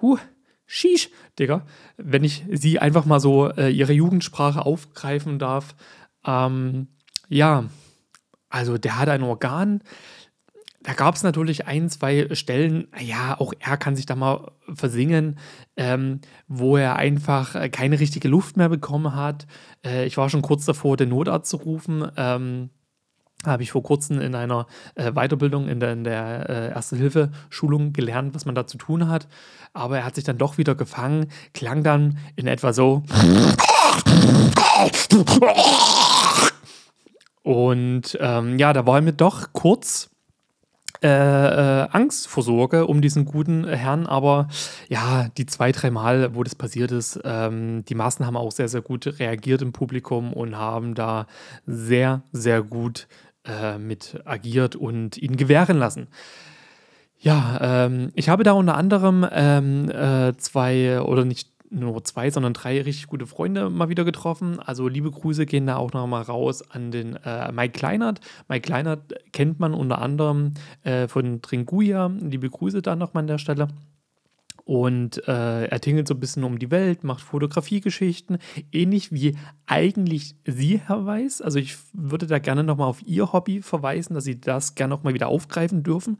Huh, 0.00 0.18
Shish, 0.66 1.10
Digga, 1.38 1.64
wenn 1.96 2.24
ich 2.24 2.44
sie 2.50 2.78
einfach 2.78 3.04
mal 3.04 3.20
so 3.20 3.48
äh, 3.50 3.70
ihre 3.70 3.92
Jugendsprache 3.92 4.64
aufgreifen 4.64 5.38
darf. 5.38 5.74
Ähm, 6.24 6.88
ja, 7.28 7.64
also 8.56 8.78
der 8.78 8.98
hat 8.98 9.08
ein 9.08 9.22
Organ. 9.22 9.82
Da 10.82 10.94
gab 10.94 11.16
es 11.16 11.22
natürlich 11.22 11.66
ein, 11.66 11.90
zwei 11.90 12.28
Stellen, 12.32 12.88
ja, 12.98 13.38
auch 13.38 13.52
er 13.58 13.76
kann 13.76 13.96
sich 13.96 14.06
da 14.06 14.14
mal 14.14 14.52
versingen, 14.72 15.38
ähm, 15.76 16.20
wo 16.46 16.76
er 16.76 16.96
einfach 16.96 17.70
keine 17.72 17.98
richtige 17.98 18.28
Luft 18.28 18.56
mehr 18.56 18.68
bekommen 18.68 19.14
hat. 19.14 19.46
Äh, 19.84 20.06
ich 20.06 20.16
war 20.16 20.30
schon 20.30 20.42
kurz 20.42 20.64
davor, 20.64 20.96
den 20.96 21.08
Notarzt 21.08 21.50
zu 21.50 21.56
rufen. 21.56 22.08
Ähm, 22.16 22.70
habe 23.44 23.62
ich 23.62 23.72
vor 23.72 23.82
kurzem 23.82 24.20
in 24.20 24.34
einer 24.34 24.66
äh, 24.94 25.12
Weiterbildung 25.12 25.68
in 25.68 25.80
der, 25.80 25.92
in 25.92 26.04
der 26.04 26.48
äh, 26.48 26.68
Erste-Hilfe-Schulung 26.70 27.92
gelernt, 27.92 28.34
was 28.34 28.46
man 28.46 28.54
da 28.54 28.66
zu 28.66 28.78
tun 28.78 29.08
hat. 29.08 29.28
Aber 29.74 29.98
er 29.98 30.04
hat 30.04 30.14
sich 30.14 30.24
dann 30.24 30.38
doch 30.38 30.56
wieder 30.56 30.74
gefangen, 30.74 31.26
klang 31.52 31.82
dann 31.82 32.18
in 32.36 32.46
etwa 32.46 32.72
so. 32.72 33.02
Und 37.46 38.18
ähm, 38.20 38.58
ja, 38.58 38.72
da 38.72 38.86
war 38.86 39.00
mir 39.00 39.12
doch 39.12 39.52
kurz 39.52 40.10
äh, 41.00 41.06
äh, 41.06 41.88
Angst 41.92 42.26
vor 42.26 42.42
Sorge 42.42 42.88
um 42.88 43.00
diesen 43.00 43.24
guten 43.24 43.68
Herrn, 43.68 44.08
aber 44.08 44.48
ja, 44.88 45.28
die 45.36 45.46
zwei, 45.46 45.70
drei 45.70 45.92
Mal, 45.92 46.34
wo 46.34 46.42
das 46.42 46.56
passiert 46.56 46.90
ist, 46.90 47.20
ähm, 47.22 47.84
die 47.84 47.94
Massen 47.94 48.26
haben 48.26 48.36
auch 48.36 48.50
sehr, 48.50 48.66
sehr 48.66 48.80
gut 48.80 49.20
reagiert 49.20 49.62
im 49.62 49.72
Publikum 49.72 50.32
und 50.32 50.56
haben 50.56 50.96
da 50.96 51.28
sehr, 51.66 52.24
sehr 52.32 52.64
gut 52.64 53.06
äh, 53.44 53.78
mit 53.78 54.20
agiert 54.24 54.74
und 54.74 55.16
ihn 55.16 55.36
gewähren 55.36 55.78
lassen. 55.78 56.08
Ja, 57.16 57.58
ähm, 57.86 58.10
ich 58.16 58.28
habe 58.28 58.42
da 58.42 58.54
unter 58.54 58.76
anderem 58.76 59.24
ähm, 59.30 59.88
äh, 59.88 60.36
zwei 60.36 61.00
oder 61.00 61.24
nicht 61.24 61.55
nur 61.70 62.04
zwei, 62.04 62.30
sondern 62.30 62.52
drei 62.52 62.80
richtig 62.82 63.06
gute 63.06 63.26
Freunde 63.26 63.70
mal 63.70 63.88
wieder 63.88 64.04
getroffen. 64.04 64.60
Also 64.60 64.88
liebe 64.88 65.10
Grüße 65.10 65.46
gehen 65.46 65.66
da 65.66 65.76
auch 65.76 65.92
nochmal 65.92 66.22
raus 66.22 66.68
an 66.70 66.90
den 66.90 67.16
äh, 67.16 67.52
Mike 67.52 67.78
Kleinert. 67.78 68.20
Mike 68.48 68.66
Kleinert 68.66 69.14
kennt 69.32 69.60
man 69.60 69.74
unter 69.74 70.00
anderem 70.00 70.54
äh, 70.82 71.08
von 71.08 71.42
Tringuia. 71.42 72.10
Liebe 72.20 72.48
Grüße 72.48 72.82
da 72.82 72.96
nochmal 72.96 73.22
an 73.22 73.28
der 73.28 73.38
Stelle. 73.38 73.68
Und 74.64 75.26
äh, 75.28 75.66
er 75.66 75.80
tingelt 75.80 76.08
so 76.08 76.14
ein 76.14 76.18
bisschen 76.20 76.42
um 76.42 76.58
die 76.58 76.72
Welt, 76.72 77.04
macht 77.04 77.20
Fotografiegeschichten, 77.20 78.38
ähnlich 78.72 79.12
wie 79.12 79.36
eigentlich 79.64 80.34
Sie, 80.44 80.80
Herr 80.84 81.06
Weiß. 81.06 81.40
Also 81.40 81.60
ich 81.60 81.76
würde 81.92 82.26
da 82.26 82.40
gerne 82.40 82.64
nochmal 82.64 82.88
auf 82.88 83.00
Ihr 83.06 83.32
Hobby 83.32 83.62
verweisen, 83.62 84.14
dass 84.14 84.24
Sie 84.24 84.40
das 84.40 84.74
gerne 84.74 84.92
nochmal 84.92 85.14
wieder 85.14 85.28
aufgreifen 85.28 85.84
dürfen. 85.84 86.18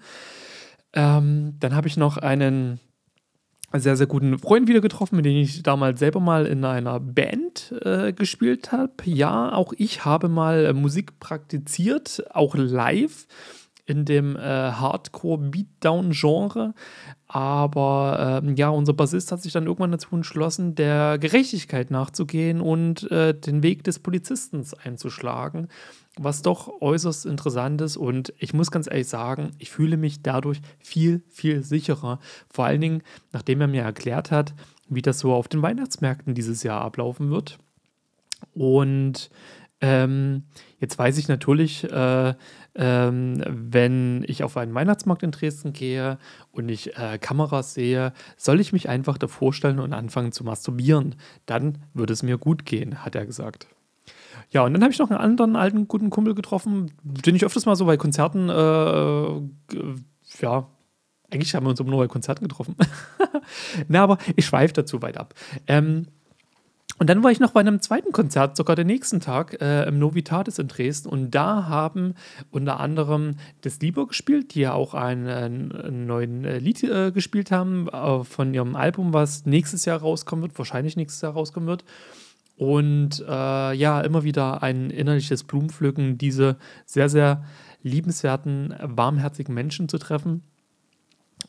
Ähm, 0.92 1.56
dann 1.58 1.74
habe 1.74 1.88
ich 1.88 1.96
noch 1.96 2.18
einen 2.18 2.78
sehr, 3.80 3.96
sehr 3.96 4.06
guten 4.06 4.38
Freund 4.38 4.68
wieder 4.68 4.80
getroffen, 4.80 5.16
mit 5.16 5.24
dem 5.24 5.36
ich 5.36 5.62
damals 5.62 5.98
selber 5.98 6.20
mal 6.20 6.46
in 6.46 6.64
einer 6.64 7.00
Band 7.00 7.74
äh, 7.82 8.12
gespielt 8.12 8.72
habe. 8.72 8.92
Ja, 9.04 9.52
auch 9.52 9.72
ich 9.76 10.04
habe 10.04 10.28
mal 10.28 10.66
äh, 10.66 10.72
Musik 10.72 11.18
praktiziert, 11.20 12.24
auch 12.32 12.54
live. 12.54 13.26
In 13.86 14.04
dem 14.04 14.36
äh, 14.36 14.40
Hardcore-Beatdown-Genre. 14.40 16.74
Aber 17.28 18.42
ähm, 18.44 18.56
ja, 18.56 18.68
unser 18.68 18.92
Bassist 18.92 19.32
hat 19.32 19.42
sich 19.42 19.52
dann 19.52 19.66
irgendwann 19.66 19.92
dazu 19.92 20.14
entschlossen, 20.14 20.74
der 20.74 21.18
Gerechtigkeit 21.18 21.90
nachzugehen 21.90 22.60
und 22.60 23.10
äh, 23.10 23.32
den 23.32 23.62
Weg 23.62 23.84
des 23.84 24.00
Polizisten 24.00 24.64
einzuschlagen, 24.82 25.68
was 26.18 26.42
doch 26.42 26.80
äußerst 26.80 27.26
interessant 27.26 27.80
ist. 27.80 27.96
Und 27.96 28.32
ich 28.38 28.52
muss 28.52 28.70
ganz 28.70 28.88
ehrlich 28.88 29.08
sagen, 29.08 29.52
ich 29.58 29.70
fühle 29.70 29.96
mich 29.96 30.22
dadurch 30.22 30.60
viel, 30.78 31.22
viel 31.30 31.62
sicherer. 31.62 32.18
Vor 32.50 32.64
allen 32.64 32.80
Dingen, 32.80 33.02
nachdem 33.32 33.60
er 33.60 33.68
mir 33.68 33.82
erklärt 33.82 34.30
hat, 34.30 34.54
wie 34.88 35.02
das 35.02 35.18
so 35.18 35.32
auf 35.32 35.48
den 35.48 35.62
Weihnachtsmärkten 35.62 36.34
dieses 36.34 36.62
Jahr 36.62 36.80
ablaufen 36.80 37.30
wird. 37.30 37.58
Und 38.54 39.30
ähm, 39.80 40.44
jetzt 40.78 40.98
weiß 40.98 41.18
ich 41.18 41.28
natürlich, 41.28 41.84
äh, 41.84 42.34
ähm, 42.74 43.42
wenn 43.46 44.24
ich 44.26 44.42
auf 44.42 44.56
einen 44.56 44.74
Weihnachtsmarkt 44.74 45.22
in 45.22 45.30
Dresden 45.30 45.72
gehe 45.72 46.18
und 46.50 46.68
ich 46.68 46.96
äh, 46.96 47.18
Kameras 47.18 47.74
sehe, 47.74 48.12
soll 48.36 48.60
ich 48.60 48.72
mich 48.72 48.88
einfach 48.88 49.18
davor 49.18 49.52
stellen 49.52 49.78
und 49.78 49.92
anfangen 49.92 50.32
zu 50.32 50.44
masturbieren. 50.44 51.16
Dann 51.46 51.78
würde 51.94 52.12
es 52.12 52.22
mir 52.22 52.38
gut 52.38 52.64
gehen, 52.64 53.04
hat 53.04 53.14
er 53.14 53.26
gesagt. 53.26 53.68
Ja, 54.50 54.64
und 54.64 54.72
dann 54.72 54.82
habe 54.82 54.92
ich 54.92 54.98
noch 54.98 55.10
einen 55.10 55.20
anderen 55.20 55.56
alten 55.56 55.88
guten 55.88 56.10
Kumpel 56.10 56.34
getroffen, 56.34 56.92
den 57.02 57.34
ich 57.34 57.44
öfters 57.44 57.66
mal 57.66 57.76
so 57.76 57.86
bei 57.86 57.96
Konzerten, 57.96 58.48
äh, 58.48 59.82
ja, 60.40 60.68
eigentlich 61.30 61.54
haben 61.54 61.66
wir 61.66 61.70
uns 61.70 61.80
nur 61.80 61.98
bei 61.98 62.08
Konzerten 62.08 62.46
getroffen. 62.46 62.76
Na, 63.88 64.02
aber 64.02 64.18
ich 64.36 64.46
schweife 64.46 64.74
dazu 64.74 65.02
weit 65.02 65.16
ab. 65.16 65.34
Ähm, 65.66 66.06
und 66.98 67.10
dann 67.10 67.22
war 67.22 67.30
ich 67.30 67.40
noch 67.40 67.50
bei 67.50 67.60
einem 67.60 67.80
zweiten 67.80 68.12
Konzert, 68.12 68.56
sogar 68.56 68.74
den 68.74 68.86
nächsten 68.86 69.20
Tag, 69.20 69.60
äh, 69.60 69.86
im 69.86 69.98
Novitatis 69.98 70.58
in 70.58 70.68
Dresden. 70.68 71.08
Und 71.08 71.30
da 71.34 71.66
haben 71.66 72.14
unter 72.50 72.80
anderem 72.80 73.36
das 73.60 73.80
Lieber 73.80 74.06
gespielt, 74.06 74.54
die 74.54 74.60
ja 74.60 74.72
auch 74.72 74.94
ein, 74.94 75.26
ein 75.26 76.06
neuen 76.06 76.44
äh, 76.44 76.58
Lied 76.58 76.82
äh, 76.84 77.12
gespielt 77.12 77.50
haben 77.50 77.88
äh, 77.88 78.24
von 78.24 78.54
ihrem 78.54 78.76
Album, 78.76 79.12
was 79.12 79.44
nächstes 79.44 79.84
Jahr 79.84 80.00
rauskommen 80.00 80.42
wird, 80.42 80.56
wahrscheinlich 80.58 80.96
nächstes 80.96 81.20
Jahr 81.20 81.32
rauskommen 81.32 81.68
wird. 81.68 81.84
Und 82.56 83.22
äh, 83.28 83.72
ja, 83.74 84.00
immer 84.00 84.24
wieder 84.24 84.62
ein 84.62 84.88
innerliches 84.88 85.44
Blumenpflücken, 85.44 86.16
diese 86.16 86.56
sehr, 86.86 87.10
sehr 87.10 87.44
liebenswerten, 87.82 88.74
warmherzigen 88.80 89.54
Menschen 89.54 89.90
zu 89.90 89.98
treffen. 89.98 90.42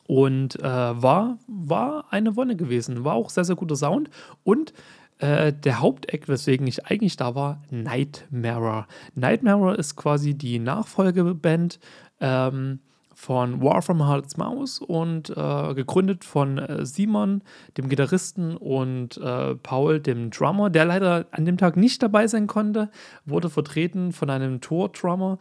Und 0.06 0.60
äh, 0.60 0.62
war, 0.62 1.38
war 1.46 2.04
eine 2.10 2.36
Wonne 2.36 2.56
gewesen. 2.56 3.04
War 3.04 3.14
auch 3.14 3.30
sehr, 3.30 3.44
sehr 3.44 3.56
guter 3.56 3.76
Sound. 3.76 4.10
Und 4.44 4.74
äh, 5.18 5.52
der 5.52 5.80
Haupteck, 5.80 6.28
weswegen 6.28 6.66
ich 6.66 6.86
eigentlich 6.86 7.16
da 7.16 7.34
war, 7.34 7.62
Nightmare. 7.70 8.86
Nightmare 9.14 9.74
ist 9.74 9.96
quasi 9.96 10.34
die 10.34 10.58
Nachfolgeband 10.58 11.80
ähm, 12.20 12.80
von 13.14 13.60
War 13.60 13.82
from 13.82 14.06
Heart's 14.06 14.36
Mouse 14.36 14.78
und 14.78 15.30
äh, 15.30 15.74
gegründet 15.74 16.24
von 16.24 16.58
äh, 16.58 16.86
Simon, 16.86 17.42
dem 17.76 17.88
Gitarristen, 17.88 18.56
und 18.56 19.16
äh, 19.16 19.56
Paul, 19.56 19.98
dem 19.98 20.30
Drummer, 20.30 20.70
der 20.70 20.84
leider 20.84 21.26
an 21.32 21.44
dem 21.44 21.58
Tag 21.58 21.76
nicht 21.76 22.00
dabei 22.00 22.28
sein 22.28 22.46
konnte, 22.46 22.88
wurde 23.26 23.50
vertreten 23.50 24.12
von 24.12 24.30
einem 24.30 24.60
Tour-Drummer. 24.60 25.38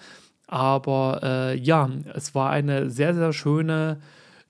Aber 0.48 1.20
äh, 1.22 1.58
ja, 1.58 1.88
es 2.16 2.34
war 2.34 2.50
eine 2.50 2.90
sehr, 2.90 3.14
sehr 3.14 3.32
schöne 3.32 4.00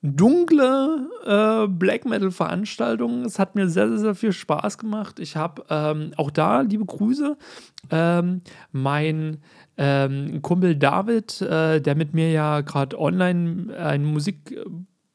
dunkle 0.02 1.08
äh, 1.24 1.68
Black 1.68 2.04
Metal-Veranstaltung. 2.04 3.24
Es 3.24 3.38
hat 3.38 3.54
mir 3.54 3.68
sehr, 3.68 3.88
sehr, 3.88 3.98
sehr 3.98 4.14
viel 4.14 4.32
Spaß 4.32 4.78
gemacht. 4.78 5.18
Ich 5.18 5.36
habe 5.36 5.64
ähm, 5.70 6.12
auch 6.16 6.30
da, 6.30 6.60
liebe 6.60 6.84
Grüße, 6.84 7.36
ähm, 7.90 8.42
mein 8.72 9.38
ähm, 9.76 10.40
Kumpel 10.42 10.76
David, 10.76 11.40
äh, 11.42 11.80
der 11.80 11.94
mit 11.94 12.14
mir 12.14 12.30
ja 12.30 12.60
gerade 12.60 12.98
online 12.98 13.76
ein 13.76 14.04
Musik, 14.04 14.56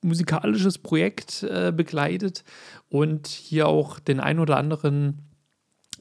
musikalisches 0.01 0.77
Projekt 0.77 1.43
äh, 1.43 1.71
begleitet 1.71 2.43
und 2.89 3.27
hier 3.27 3.67
auch 3.67 3.99
den 3.99 4.19
ein 4.19 4.39
oder 4.39 4.57
anderen 4.57 5.32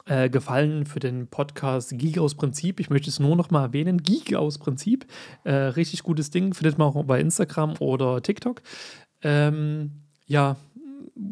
äh, 0.07 0.29
gefallen 0.29 0.87
für 0.87 1.01
den 1.01 1.29
Podcast 1.29 1.97
Geek 1.97 2.19
aus 2.19 2.35
Prinzip. 2.35 2.81
Ich 2.81 2.91
möchte 2.91 3.09
es 3.09 3.21
nur 3.21 3.37
noch 3.37 3.51
mal 3.51 3.63
erwähnen. 3.63 4.03
Geek 4.03 4.35
aus 4.35 4.59
Prinzip. 4.59 5.07
Äh, 5.45 5.53
richtig 5.53 6.03
gutes 6.03 6.31
Ding. 6.31 6.55
Findet 6.55 6.79
man 6.79 6.89
auch 6.89 7.05
bei 7.05 7.21
Instagram 7.21 7.75
oder 7.79 8.23
TikTok. 8.23 8.63
Ähm, 9.23 9.93
ja, 10.27 10.57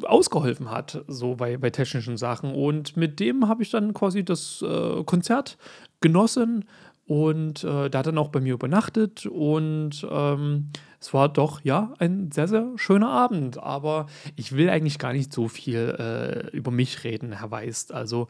ausgeholfen 0.04 0.70
hat, 0.70 1.04
so 1.08 1.36
bei, 1.36 1.56
bei 1.56 1.70
technischen 1.70 2.16
Sachen. 2.16 2.54
Und 2.54 2.96
mit 2.96 3.20
dem 3.20 3.48
habe 3.48 3.62
ich 3.62 3.70
dann 3.70 3.94
quasi 3.94 4.24
das 4.24 4.62
äh, 4.62 5.02
Konzert 5.04 5.56
genossen 6.00 6.64
und 7.06 7.64
äh, 7.64 7.90
der 7.90 7.98
hat 7.98 8.06
dann 8.06 8.18
auch 8.18 8.28
bei 8.28 8.40
mir 8.40 8.54
übernachtet 8.54 9.26
und 9.26 10.06
ähm, 10.08 10.70
es 11.00 11.14
war 11.14 11.30
doch, 11.30 11.62
ja, 11.64 11.94
ein 11.98 12.30
sehr, 12.30 12.46
sehr 12.46 12.66
schöner 12.76 13.08
Abend. 13.08 13.58
Aber 13.58 14.06
ich 14.36 14.52
will 14.52 14.68
eigentlich 14.68 14.98
gar 14.98 15.14
nicht 15.14 15.32
so 15.32 15.48
viel 15.48 15.96
äh, 15.98 16.54
über 16.54 16.70
mich 16.70 17.04
reden, 17.04 17.32
Herr 17.32 17.50
Weist. 17.50 17.92
Also, 17.92 18.28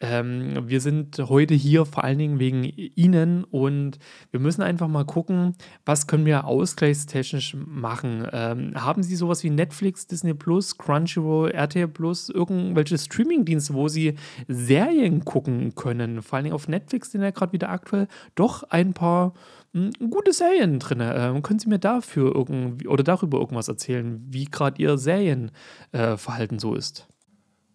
ähm, 0.00 0.68
wir 0.68 0.80
sind 0.80 1.16
heute 1.18 1.54
hier 1.54 1.86
vor 1.86 2.02
allen 2.02 2.18
Dingen 2.18 2.40
wegen 2.40 2.64
Ihnen 2.64 3.44
und 3.44 3.98
wir 4.32 4.40
müssen 4.40 4.62
einfach 4.62 4.88
mal 4.88 5.04
gucken, 5.04 5.54
was 5.84 6.08
können 6.08 6.26
wir 6.26 6.44
ausgleichstechnisch 6.44 7.56
machen. 7.56 8.26
Ähm, 8.32 8.72
haben 8.74 9.04
Sie 9.04 9.14
sowas 9.14 9.44
wie 9.44 9.50
Netflix, 9.50 10.08
Disney 10.08 10.34
Plus, 10.34 10.76
Crunchyroll, 10.76 11.52
RTL 11.52 11.86
Plus, 11.86 12.30
irgendwelche 12.30 12.98
Streamingdienste, 12.98 13.74
wo 13.74 13.86
Sie 13.86 14.14
Serien 14.48 15.24
gucken 15.24 15.76
können? 15.76 16.22
Vor 16.22 16.36
allen 16.36 16.44
Dingen 16.44 16.54
auf 16.54 16.66
Netflix 16.66 17.12
sind 17.12 17.22
ja 17.22 17.30
gerade 17.30 17.52
wieder 17.52 17.70
aktuell 17.70 18.08
doch 18.34 18.64
ein 18.64 18.92
paar 18.92 19.34
hm, 19.74 19.90
gute 20.10 20.32
Serien 20.32 20.78
drin. 20.78 21.00
Ähm, 21.02 21.42
können 21.42 21.58
Sie 21.58 21.68
mir 21.68 21.78
dafür 22.08 22.34
irgendwie 22.34 22.88
oder 22.88 23.04
darüber 23.04 23.38
irgendwas 23.38 23.68
erzählen, 23.68 24.24
wie 24.28 24.46
gerade 24.46 24.80
Ihr 24.80 24.98
Serienverhalten 24.98 26.56
äh, 26.56 26.60
so 26.60 26.74
ist? 26.74 27.06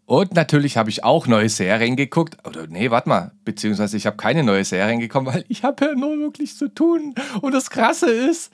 Und 0.05 0.33
natürlich 0.35 0.75
habe 0.75 0.89
ich 0.89 1.03
auch 1.03 1.27
neue 1.27 1.47
Serien 1.47 1.95
geguckt. 1.95 2.37
Oder 2.45 2.67
nee, 2.67 2.91
warte 2.91 3.07
mal. 3.07 3.31
Beziehungsweise 3.45 3.95
ich 3.95 4.05
habe 4.05 4.17
keine 4.17 4.43
neue 4.43 4.65
Serien 4.65 4.99
gekommen, 4.99 5.27
weil 5.33 5.45
ich 5.47 5.63
habe 5.63 5.85
ja 5.85 5.95
nur 5.95 6.17
wirklich 6.19 6.57
zu 6.57 6.67
tun. 6.73 7.15
Und 7.41 7.53
das 7.53 7.69
Krasse 7.69 8.11
ist, 8.11 8.51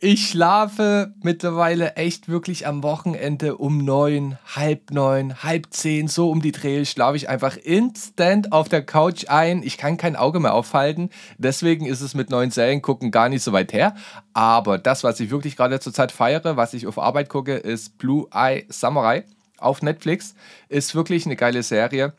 ich 0.00 0.28
schlafe 0.28 1.14
mittlerweile 1.22 1.96
echt 1.96 2.28
wirklich 2.28 2.66
am 2.66 2.82
Wochenende 2.82 3.56
um 3.56 3.84
neun, 3.84 4.38
halb 4.54 4.90
neun, 4.90 5.42
halb 5.42 5.66
zehn, 5.70 6.08
so 6.08 6.30
um 6.30 6.42
die 6.42 6.52
Dreh 6.52 6.84
schlafe 6.84 7.16
ich 7.16 7.28
einfach 7.28 7.56
instant 7.56 8.52
auf 8.52 8.68
der 8.68 8.82
Couch 8.82 9.26
ein. 9.28 9.62
Ich 9.62 9.78
kann 9.78 9.96
kein 9.96 10.16
Auge 10.16 10.40
mehr 10.40 10.54
aufhalten. 10.54 11.10
Deswegen 11.38 11.86
ist 11.86 12.00
es 12.00 12.14
mit 12.14 12.30
neuen 12.30 12.50
Serien 12.50 12.82
gucken 12.82 13.10
gar 13.10 13.28
nicht 13.28 13.42
so 13.42 13.52
weit 13.52 13.72
her. 13.72 13.94
Aber 14.32 14.78
das, 14.78 15.04
was 15.04 15.20
ich 15.20 15.30
wirklich 15.30 15.56
gerade 15.56 15.80
zurzeit 15.80 16.12
feiere, 16.12 16.56
was 16.56 16.74
ich 16.74 16.86
auf 16.86 16.98
Arbeit 16.98 17.28
gucke, 17.28 17.54
ist 17.54 17.98
Blue 17.98 18.26
Eye 18.32 18.64
Samurai 18.68 19.24
auf 19.58 19.82
Netflix. 19.82 20.34
Ist 20.68 20.94
wirklich 20.94 21.26
eine 21.26 21.36
geile 21.36 21.62
Serie. 21.62 22.12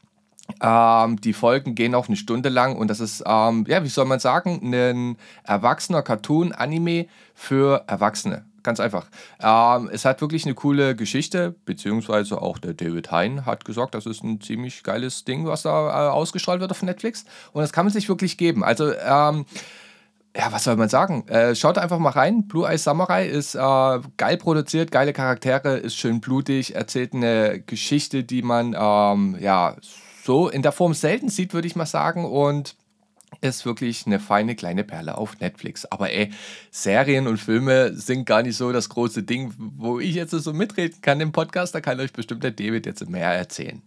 Ähm, 0.61 1.21
die 1.21 1.33
Folgen 1.33 1.75
gehen 1.75 1.95
auch 1.95 2.07
eine 2.07 2.17
Stunde 2.17 2.49
lang 2.49 2.75
und 2.75 2.89
das 2.89 2.99
ist, 2.99 3.23
ähm, 3.25 3.65
ja, 3.67 3.83
wie 3.83 3.89
soll 3.89 4.05
man 4.05 4.19
sagen, 4.19 4.61
ein 4.63 5.17
erwachsener 5.43 6.01
Cartoon-Anime 6.01 7.07
für 7.33 7.83
Erwachsene. 7.87 8.45
Ganz 8.63 8.79
einfach. 8.79 9.07
Ähm, 9.41 9.89
es 9.91 10.05
hat 10.05 10.21
wirklich 10.21 10.45
eine 10.45 10.53
coole 10.53 10.95
Geschichte, 10.95 11.55
beziehungsweise 11.65 12.41
auch 12.41 12.57
der 12.57 12.73
David 12.73 13.11
Hein 13.11 13.45
hat 13.45 13.63
gesagt, 13.63 13.95
das 13.95 14.05
ist 14.05 14.23
ein 14.23 14.41
ziemlich 14.41 14.83
geiles 14.83 15.23
Ding, 15.23 15.45
was 15.45 15.63
da 15.63 16.07
äh, 16.07 16.11
ausgestrahlt 16.11 16.59
wird 16.59 16.71
auf 16.71 16.83
Netflix. 16.83 17.25
Und 17.53 17.61
das 17.61 17.71
kann 17.71 17.85
man 17.85 17.93
sich 17.93 18.09
wirklich 18.09 18.37
geben. 18.37 18.63
Also, 18.63 18.91
ähm, 18.93 19.45
ja, 20.35 20.51
was 20.51 20.65
soll 20.65 20.75
man 20.75 20.89
sagen? 20.89 21.27
Äh, 21.27 21.55
schaut 21.55 21.77
einfach 21.77 21.97
mal 21.99 22.11
rein. 22.11 22.47
Blue 22.47 22.67
Eye 22.67 22.77
Samurai 22.77 23.27
ist 23.27 23.55
äh, 23.55 23.99
geil 24.17 24.37
produziert, 24.37 24.91
geile 24.91 25.13
Charaktere, 25.13 25.77
ist 25.77 25.95
schön 25.95 26.21
blutig, 26.21 26.75
erzählt 26.75 27.13
eine 27.13 27.61
Geschichte, 27.61 28.23
die 28.23 28.41
man 28.41 28.75
ähm, 28.77 29.37
ja 29.39 29.75
so 30.29 30.47
in 30.47 30.61
der 30.61 30.71
Form 30.71 30.93
selten 30.93 31.29
sieht, 31.29 31.55
würde 31.55 31.67
ich 31.67 31.75
mal 31.75 31.87
sagen. 31.87 32.23
Und 32.23 32.75
ist 33.41 33.65
wirklich 33.65 34.05
eine 34.05 34.19
feine 34.19 34.55
kleine 34.55 34.83
Perle 34.83 35.17
auf 35.17 35.39
Netflix. 35.39 35.85
Aber 35.85 36.11
ey, 36.11 36.29
Serien 36.69 37.25
und 37.25 37.37
Filme 37.37 37.95
sind 37.95 38.25
gar 38.25 38.43
nicht 38.43 38.55
so 38.55 38.71
das 38.71 38.89
große 38.89 39.23
Ding, 39.23 39.55
wo 39.57 39.99
ich 39.99 40.13
jetzt 40.13 40.29
so 40.29 40.53
mitreden 40.53 41.01
kann 41.01 41.19
im 41.19 41.31
Podcast. 41.31 41.73
Da 41.73 41.81
kann 41.81 41.99
euch 41.99 42.13
bestimmt 42.13 42.43
der 42.43 42.51
David 42.51 42.85
jetzt 42.85 43.09
mehr 43.09 43.33
erzählen. 43.33 43.81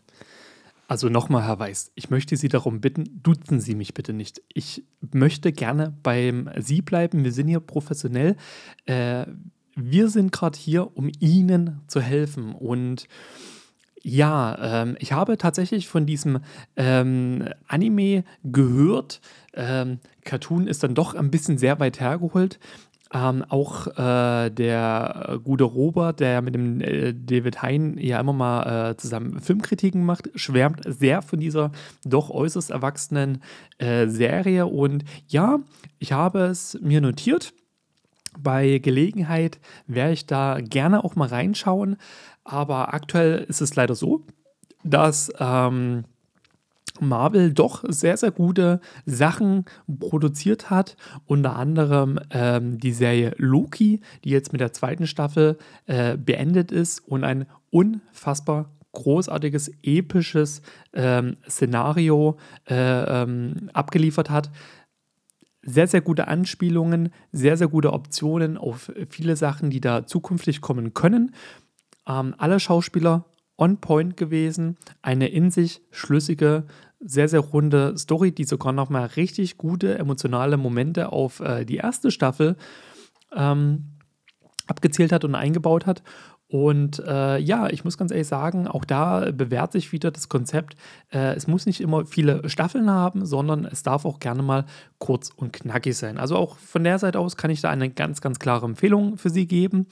Also 0.88 1.08
nochmal, 1.08 1.46
Herr 1.46 1.60
Weiß, 1.60 1.92
ich 1.94 2.10
möchte 2.10 2.36
Sie 2.36 2.48
darum 2.48 2.80
bitten, 2.80 3.22
duzen 3.22 3.60
Sie 3.60 3.76
mich 3.76 3.94
bitte 3.94 4.12
nicht. 4.12 4.42
Ich 4.52 4.82
möchte 5.12 5.52
gerne 5.52 5.96
beim 6.02 6.50
Sie 6.58 6.82
bleiben. 6.82 7.22
Wir 7.22 7.32
sind 7.32 7.46
hier 7.46 7.60
professionell. 7.60 8.36
Äh, 8.86 9.26
wir 9.76 10.08
sind 10.08 10.32
gerade 10.32 10.58
hier, 10.58 10.96
um 10.96 11.08
Ihnen 11.20 11.82
zu 11.86 12.00
helfen. 12.00 12.52
Und 12.52 13.06
ja, 14.02 14.82
ähm, 14.82 14.96
ich 14.98 15.12
habe 15.12 15.38
tatsächlich 15.38 15.88
von 15.88 16.06
diesem 16.06 16.40
ähm, 16.76 17.48
Anime 17.68 18.24
gehört. 18.42 19.20
Ähm, 19.54 20.00
Cartoon 20.24 20.66
ist 20.66 20.82
dann 20.82 20.94
doch 20.94 21.14
ein 21.14 21.30
bisschen 21.30 21.56
sehr 21.58 21.78
weit 21.78 22.00
hergeholt. 22.00 22.58
Ähm, 23.14 23.44
auch 23.48 23.88
äh, 23.98 24.50
der 24.50 25.38
gute 25.44 25.64
Robert, 25.64 26.20
der 26.20 26.40
mit 26.40 26.54
dem 26.54 26.80
äh, 26.80 27.12
David 27.12 27.60
Hein 27.62 27.98
ja 27.98 28.18
immer 28.18 28.32
mal 28.32 28.90
äh, 28.90 28.96
zusammen 28.96 29.38
Filmkritiken 29.38 30.02
macht, 30.04 30.30
schwärmt 30.34 30.80
sehr 30.86 31.20
von 31.20 31.38
dieser 31.38 31.72
doch 32.04 32.30
äußerst 32.30 32.70
erwachsenen 32.70 33.42
äh, 33.76 34.08
Serie. 34.08 34.66
Und 34.66 35.04
ja, 35.28 35.60
ich 35.98 36.12
habe 36.12 36.40
es 36.40 36.78
mir 36.80 37.02
notiert 37.02 37.52
Bei 38.38 38.78
Gelegenheit 38.78 39.60
werde 39.86 40.14
ich 40.14 40.26
da 40.26 40.60
gerne 40.62 41.04
auch 41.04 41.14
mal 41.14 41.28
reinschauen, 41.28 41.98
aber 42.44 42.94
aktuell 42.94 43.44
ist 43.48 43.60
es 43.60 43.74
leider 43.76 43.94
so, 43.94 44.26
dass 44.84 45.32
ähm, 45.38 46.04
Marvel 47.00 47.52
doch 47.52 47.84
sehr, 47.88 48.16
sehr 48.16 48.30
gute 48.30 48.80
Sachen 49.06 49.64
produziert 49.98 50.70
hat. 50.70 50.96
Unter 51.26 51.56
anderem 51.56 52.18
ähm, 52.30 52.78
die 52.78 52.92
Serie 52.92 53.34
Loki, 53.38 54.00
die 54.24 54.30
jetzt 54.30 54.52
mit 54.52 54.60
der 54.60 54.72
zweiten 54.72 55.06
Staffel 55.06 55.58
äh, 55.86 56.16
beendet 56.16 56.70
ist 56.72 57.00
und 57.00 57.24
ein 57.24 57.46
unfassbar 57.70 58.70
großartiges, 58.92 59.70
episches 59.82 60.62
ähm, 60.92 61.36
Szenario 61.48 62.36
äh, 62.68 63.22
ähm, 63.22 63.70
abgeliefert 63.72 64.30
hat. 64.30 64.50
Sehr, 65.64 65.86
sehr 65.86 66.00
gute 66.00 66.28
Anspielungen, 66.28 67.10
sehr, 67.30 67.56
sehr 67.56 67.68
gute 67.68 67.92
Optionen 67.92 68.58
auf 68.58 68.92
viele 69.08 69.36
Sachen, 69.36 69.70
die 69.70 69.80
da 69.80 70.06
zukünftig 70.06 70.60
kommen 70.60 70.92
können. 70.92 71.34
Ähm, 72.06 72.34
alle 72.38 72.60
Schauspieler 72.60 73.24
on 73.56 73.80
point 73.80 74.16
gewesen, 74.16 74.76
eine 75.02 75.28
in 75.28 75.50
sich 75.50 75.82
schlüssige, 75.90 76.64
sehr, 77.00 77.28
sehr 77.28 77.40
runde 77.40 77.96
Story, 77.98 78.32
die 78.32 78.44
sogar 78.44 78.72
nochmal 78.72 79.06
richtig 79.16 79.58
gute 79.58 79.98
emotionale 79.98 80.56
Momente 80.56 81.12
auf 81.12 81.40
äh, 81.40 81.64
die 81.64 81.76
erste 81.76 82.10
Staffel 82.10 82.56
ähm, 83.34 83.98
abgezielt 84.66 85.12
hat 85.12 85.24
und 85.24 85.34
eingebaut 85.34 85.86
hat. 85.86 86.02
Und 86.52 86.98
äh, 87.06 87.38
ja, 87.38 87.70
ich 87.70 87.82
muss 87.82 87.96
ganz 87.96 88.10
ehrlich 88.10 88.26
sagen, 88.26 88.68
auch 88.68 88.84
da 88.84 89.30
bewährt 89.32 89.72
sich 89.72 89.90
wieder 89.90 90.10
das 90.10 90.28
Konzept, 90.28 90.76
äh, 91.10 91.34
es 91.34 91.46
muss 91.46 91.64
nicht 91.64 91.80
immer 91.80 92.04
viele 92.04 92.46
Staffeln 92.50 92.90
haben, 92.90 93.24
sondern 93.24 93.64
es 93.64 93.82
darf 93.82 94.04
auch 94.04 94.20
gerne 94.20 94.42
mal 94.42 94.66
kurz 94.98 95.30
und 95.34 95.54
knackig 95.54 95.96
sein. 95.96 96.18
Also 96.18 96.36
auch 96.36 96.56
von 96.56 96.84
der 96.84 96.98
Seite 96.98 97.20
aus 97.20 97.38
kann 97.38 97.50
ich 97.50 97.62
da 97.62 97.70
eine 97.70 97.88
ganz, 97.88 98.20
ganz 98.20 98.38
klare 98.38 98.66
Empfehlung 98.66 99.16
für 99.16 99.30
Sie 99.30 99.46
geben. 99.46 99.86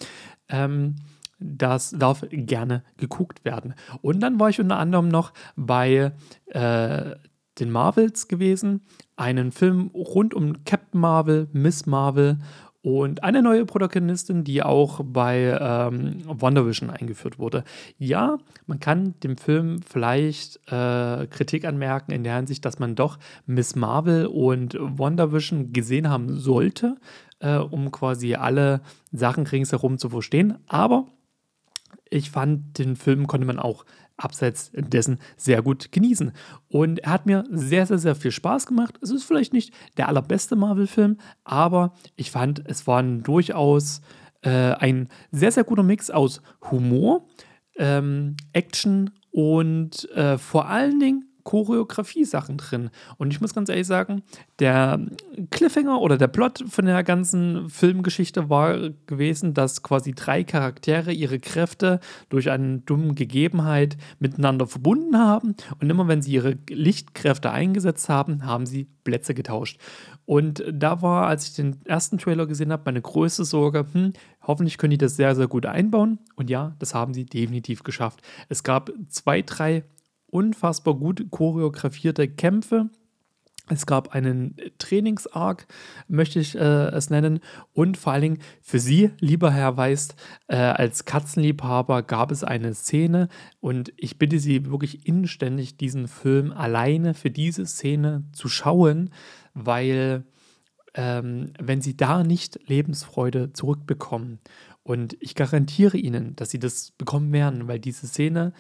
Ähm, 0.51 0.97
das 1.41 1.91
darf 1.91 2.25
gerne 2.31 2.85
geguckt 2.97 3.45
werden. 3.45 3.75
Und 4.03 4.21
dann 4.21 4.39
war 4.39 4.51
ich 4.51 4.61
unter 4.61 4.79
anderem 4.79 5.09
noch 5.09 5.33
bei 5.57 6.13
äh, 6.47 7.15
den 7.59 7.71
Marvels 7.71 8.29
gewesen, 8.29 8.83
einen 9.17 9.53
Film 9.53 9.91
rund 9.95 10.35
um 10.35 10.65
Captain 10.65 11.01
Marvel, 11.01 11.49
Miss 11.53 11.87
Marvel 11.87 12.39
und 12.83 13.23
eine 13.25 13.43
neue 13.43 13.67
Protagonistin, 13.67 14.43
die 14.43 14.63
auch 14.63 15.01
bei 15.05 15.59
ähm, 15.61 16.23
WandaVision 16.25 16.89
eingeführt 16.89 17.39
wurde. 17.39 17.65
Ja, 17.99 18.39
man 18.67 18.81
kann 18.81 19.15
dem 19.23 19.37
Film 19.37 19.81
vielleicht 19.83 20.57
äh, 20.73 21.27
Kritik 21.27 21.67
anmerken 21.67 22.13
in 22.13 22.25
der 22.25 22.37
Hinsicht, 22.37 22.65
dass 22.65 22.79
man 22.79 22.95
doch 22.95 23.19
Miss 23.45 23.77
Marvel 23.77 24.27
und 24.27 24.79
WandaVision 24.81 25.75
gesehen 25.75 26.09
haben 26.09 26.39
sollte, 26.39 26.97
äh, 27.41 27.57
um 27.57 27.91
quasi 27.91 28.35
alle 28.35 28.81
Sachen 29.13 29.47
ringsherum 29.47 29.99
zu 29.99 30.09
verstehen. 30.09 30.57
Aber 30.67 31.07
ich 32.11 32.31
fand, 32.31 32.79
den 32.79 32.97
Film 32.97 33.27
konnte 33.27 33.47
man 33.47 33.59
auch 33.59 33.85
abseits 34.17 34.71
dessen 34.75 35.19
sehr 35.37 35.63
gut 35.63 35.93
genießen. 35.93 36.33
Und 36.69 36.99
er 37.01 37.13
hat 37.13 37.27
mir 37.27 37.45
sehr, 37.51 37.87
sehr, 37.87 37.99
sehr 37.99 38.15
viel 38.15 38.33
Spaß 38.33 38.67
gemacht. 38.67 38.99
Es 39.01 39.11
ist 39.11 39.25
vielleicht 39.25 39.53
nicht 39.53 39.73
der 39.97 40.09
allerbeste 40.09 40.57
Marvel-Film, 40.57 41.19
aber 41.45 41.95
ich 42.17 42.31
fand, 42.31 42.63
es 42.67 42.87
war 42.87 43.03
durchaus 43.03 44.03
äh, 44.43 44.73
ein 44.73 45.09
sehr, 45.31 45.53
sehr 45.53 45.65
guter 45.65 45.83
Mix 45.83 46.11
aus 46.11 46.43
Humor, 46.71 47.27
ähm, 47.77 48.37
Action 48.53 49.11
und 49.31 50.11
äh, 50.11 50.37
vor 50.39 50.69
allen 50.69 51.01
Dingen 51.01 51.30
Choreografie-Sachen 51.51 52.59
drin. 52.59 52.91
Und 53.19 53.33
ich 53.33 53.41
muss 53.41 53.55
ganz 53.55 53.69
ehrlich 53.69 53.89
sagen, 53.89 54.23
der 54.61 55.01
Cliffhanger 55.51 56.01
oder 56.01 56.17
der 56.17 56.29
Plot 56.29 56.63
von 56.69 56.85
der 56.85 57.03
ganzen 57.03 57.69
Filmgeschichte 57.69 58.49
war 58.49 58.91
gewesen, 59.07 59.53
dass 59.53 59.83
quasi 59.83 60.13
drei 60.13 60.45
Charaktere 60.45 61.13
ihre 61.13 61.41
Kräfte 61.41 61.99
durch 62.29 62.51
eine 62.51 62.79
dumme 62.79 63.15
Gegebenheit 63.15 63.97
miteinander 64.21 64.69
verbunden 64.69 65.19
haben. 65.19 65.57
Und 65.81 65.91
immer 65.91 66.07
wenn 66.07 66.23
sie 66.23 66.35
ihre 66.35 66.57
Lichtkräfte 66.69 67.51
eingesetzt 67.51 68.09
haben, 68.09 68.47
haben 68.47 68.67
sie 68.67 68.87
Plätze 69.03 69.35
getauscht. 69.35 69.81
Und 70.27 70.63
da 70.71 71.03
war, 71.03 71.27
als 71.27 71.49
ich 71.49 71.55
den 71.55 71.85
ersten 71.85 72.19
Trailer 72.19 72.47
gesehen 72.47 72.71
habe, 72.71 72.83
meine 72.85 73.03
größte 73.03 73.45
Sorge, 73.45 73.87
hm, 73.91 74.13
hoffentlich 74.43 74.79
können 74.79 74.93
die 74.93 74.99
das 74.99 75.17
sehr, 75.17 75.35
sehr 75.35 75.49
gut 75.49 75.67
einbauen. 75.67 76.21
Und 76.37 76.49
ja, 76.49 76.77
das 76.79 76.95
haben 76.95 77.13
sie 77.13 77.27
definitiv 77.27 77.83
geschafft. 77.83 78.23
Es 78.49 78.63
gab 78.63 78.93
zwei, 79.09 79.43
drei 79.43 79.83
unfassbar 80.31 80.95
gut 80.95 81.27
choreografierte 81.31 82.29
Kämpfe. 82.29 82.91
Es 83.69 83.87
gab 83.87 84.15
einen 84.15 84.57
Trainingsarg, 84.79 85.69
möchte 86.09 86.41
ich 86.41 86.57
äh, 86.57 86.89
es 86.89 87.09
nennen. 87.09 87.39
Und 87.73 87.97
vor 87.97 88.13
allen 88.13 88.23
Dingen 88.23 88.39
für 88.61 88.81
Sie, 88.81 89.13
lieber 89.21 89.53
Herr 89.53 89.77
Weist, 89.77 90.17
äh, 90.49 90.57
als 90.57 91.05
Katzenliebhaber 91.05 92.03
gab 92.03 92.33
es 92.33 92.43
eine 92.43 92.75
Szene. 92.75 93.29
Und 93.61 93.93
ich 93.97 94.19
bitte 94.19 94.41
Sie 94.41 94.67
wirklich 94.67 95.07
inständig, 95.07 95.77
diesen 95.77 96.09
Film 96.09 96.53
alleine 96.53 97.15
für 97.15 97.31
diese 97.31 97.65
Szene 97.65 98.25
zu 98.33 98.49
schauen, 98.49 99.11
weil 99.55 100.25
ähm, 100.95 101.53
wenn 101.61 101.81
Sie 101.81 101.97
da 101.97 102.25
nicht 102.25 102.59
Lebensfreude 102.69 103.53
zurückbekommen, 103.53 104.41
und 104.83 105.17
ich 105.21 105.35
garantiere 105.35 105.99
Ihnen, 105.99 106.35
dass 106.37 106.51
Sie 106.51 106.59
das 106.59 106.93
bekommen 106.93 107.33
werden, 107.33 107.69
weil 107.69 107.79
diese 107.79 108.07
Szene, 108.07 108.53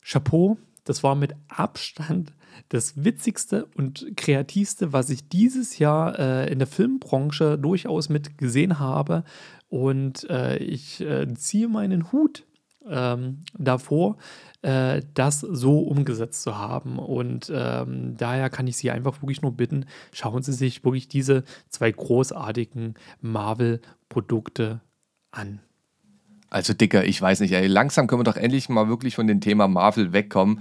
Chapeau, 0.00 0.56
das 0.84 1.02
war 1.02 1.14
mit 1.14 1.34
Abstand 1.48 2.32
das 2.68 3.04
witzigste 3.04 3.66
und 3.76 4.12
kreativste, 4.16 4.92
was 4.92 5.10
ich 5.10 5.28
dieses 5.28 5.78
Jahr 5.78 6.18
äh, 6.18 6.52
in 6.52 6.58
der 6.58 6.68
Filmbranche 6.68 7.58
durchaus 7.58 8.08
mit 8.08 8.38
gesehen 8.38 8.78
habe. 8.78 9.24
Und 9.68 10.28
äh, 10.30 10.58
ich 10.58 11.00
äh, 11.00 11.26
ziehe 11.34 11.68
meinen 11.68 12.12
Hut 12.12 12.44
ähm, 12.86 13.40
davor, 13.58 14.16
äh, 14.62 15.02
das 15.14 15.40
so 15.40 15.80
umgesetzt 15.80 16.42
zu 16.42 16.58
haben. 16.58 16.98
Und 16.98 17.50
ähm, 17.54 18.16
daher 18.16 18.50
kann 18.50 18.66
ich 18.66 18.76
Sie 18.76 18.90
einfach 18.90 19.22
wirklich 19.22 19.42
nur 19.42 19.52
bitten, 19.52 19.86
schauen 20.12 20.42
Sie 20.42 20.52
sich 20.52 20.84
wirklich 20.84 21.08
diese 21.08 21.44
zwei 21.68 21.90
großartigen 21.90 22.94
Marvel-Produkte 23.20 24.80
an. 25.30 25.60
Also 26.54 26.72
Dicker, 26.72 27.04
ich 27.04 27.20
weiß 27.20 27.40
nicht, 27.40 27.50
ey, 27.50 27.66
langsam 27.66 28.06
können 28.06 28.20
wir 28.20 28.24
doch 28.24 28.36
endlich 28.36 28.68
mal 28.68 28.88
wirklich 28.88 29.16
von 29.16 29.26
dem 29.26 29.40
Thema 29.40 29.66
Marvel 29.66 30.12
wegkommen. 30.12 30.60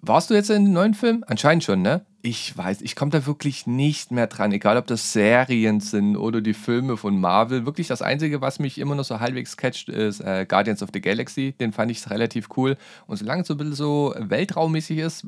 Warst 0.00 0.30
du 0.30 0.34
jetzt 0.34 0.48
in 0.48 0.64
den 0.64 0.72
neuen 0.72 0.94
Film? 0.94 1.22
Anscheinend 1.26 1.64
schon, 1.64 1.82
ne? 1.82 2.06
Ich 2.24 2.56
weiß, 2.56 2.82
ich 2.82 2.94
komme 2.94 3.10
da 3.10 3.26
wirklich 3.26 3.66
nicht 3.66 4.12
mehr 4.12 4.28
dran, 4.28 4.52
egal 4.52 4.76
ob 4.76 4.86
das 4.86 5.12
Serien 5.12 5.80
sind 5.80 6.16
oder 6.16 6.40
die 6.40 6.54
Filme 6.54 6.96
von 6.96 7.20
Marvel. 7.20 7.66
Wirklich 7.66 7.88
das 7.88 8.00
Einzige, 8.00 8.40
was 8.40 8.60
mich 8.60 8.78
immer 8.78 8.94
noch 8.94 9.02
so 9.02 9.18
halbwegs 9.18 9.56
catcht, 9.56 9.88
ist 9.88 10.20
äh, 10.20 10.46
Guardians 10.48 10.84
of 10.84 10.90
the 10.92 11.00
Galaxy. 11.00 11.52
Den 11.58 11.72
fand 11.72 11.90
ich 11.90 12.08
relativ 12.10 12.48
cool. 12.56 12.76
Und 13.08 13.16
solange 13.16 13.42
es 13.42 13.48
so 13.48 13.54
ein 13.54 13.56
bisschen 13.56 13.74
so 13.74 14.14
weltraummäßig 14.16 14.98
ist, 14.98 15.26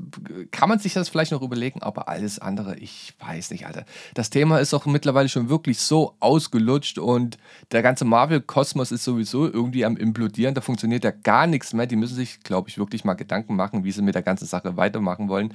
kann 0.53 0.69
man 0.69 0.79
sich 0.79 0.93
das 0.93 1.09
vielleicht 1.09 1.33
noch 1.33 1.43
überlegen, 1.43 1.83
aber 1.83 2.09
alles 2.09 2.39
andere, 2.39 2.79
ich 2.79 3.13
weiß 3.19 3.51
nicht, 3.51 3.67
Alter. 3.67 3.85
Das 4.15 4.31
Thema 4.31 4.59
ist 4.59 4.73
auch 4.73 4.87
mittlerweile 4.87 5.29
schon 5.29 5.49
wirklich 5.49 5.81
so 5.81 6.15
ausgelutscht 6.21 6.99
und 6.99 7.39
der 7.73 7.83
ganze 7.83 8.05
Marvel-Kosmos 8.05 8.93
ist 8.93 9.03
sowieso 9.03 9.47
irgendwie 9.47 9.85
am 9.85 9.97
implodieren. 9.97 10.55
Da 10.55 10.61
funktioniert 10.61 11.03
ja 11.03 11.11
gar 11.11 11.49
nichts 11.49 11.73
mehr. 11.73 11.89
Die 11.89 11.97
müssen 11.97 12.15
sich, 12.15 12.39
glaube 12.45 12.69
ich, 12.69 12.79
wirklich 12.79 13.05
mal 13.05 13.15
Gedanken 13.15 13.57
machen, 13.57 13.83
wie 13.83 13.91
sie 13.91 14.03
mit 14.03 14.15
der 14.15 14.23
ganzen 14.23 14.47
Sache 14.47 14.77
weitermachen 14.77 15.29
wollen 15.29 15.53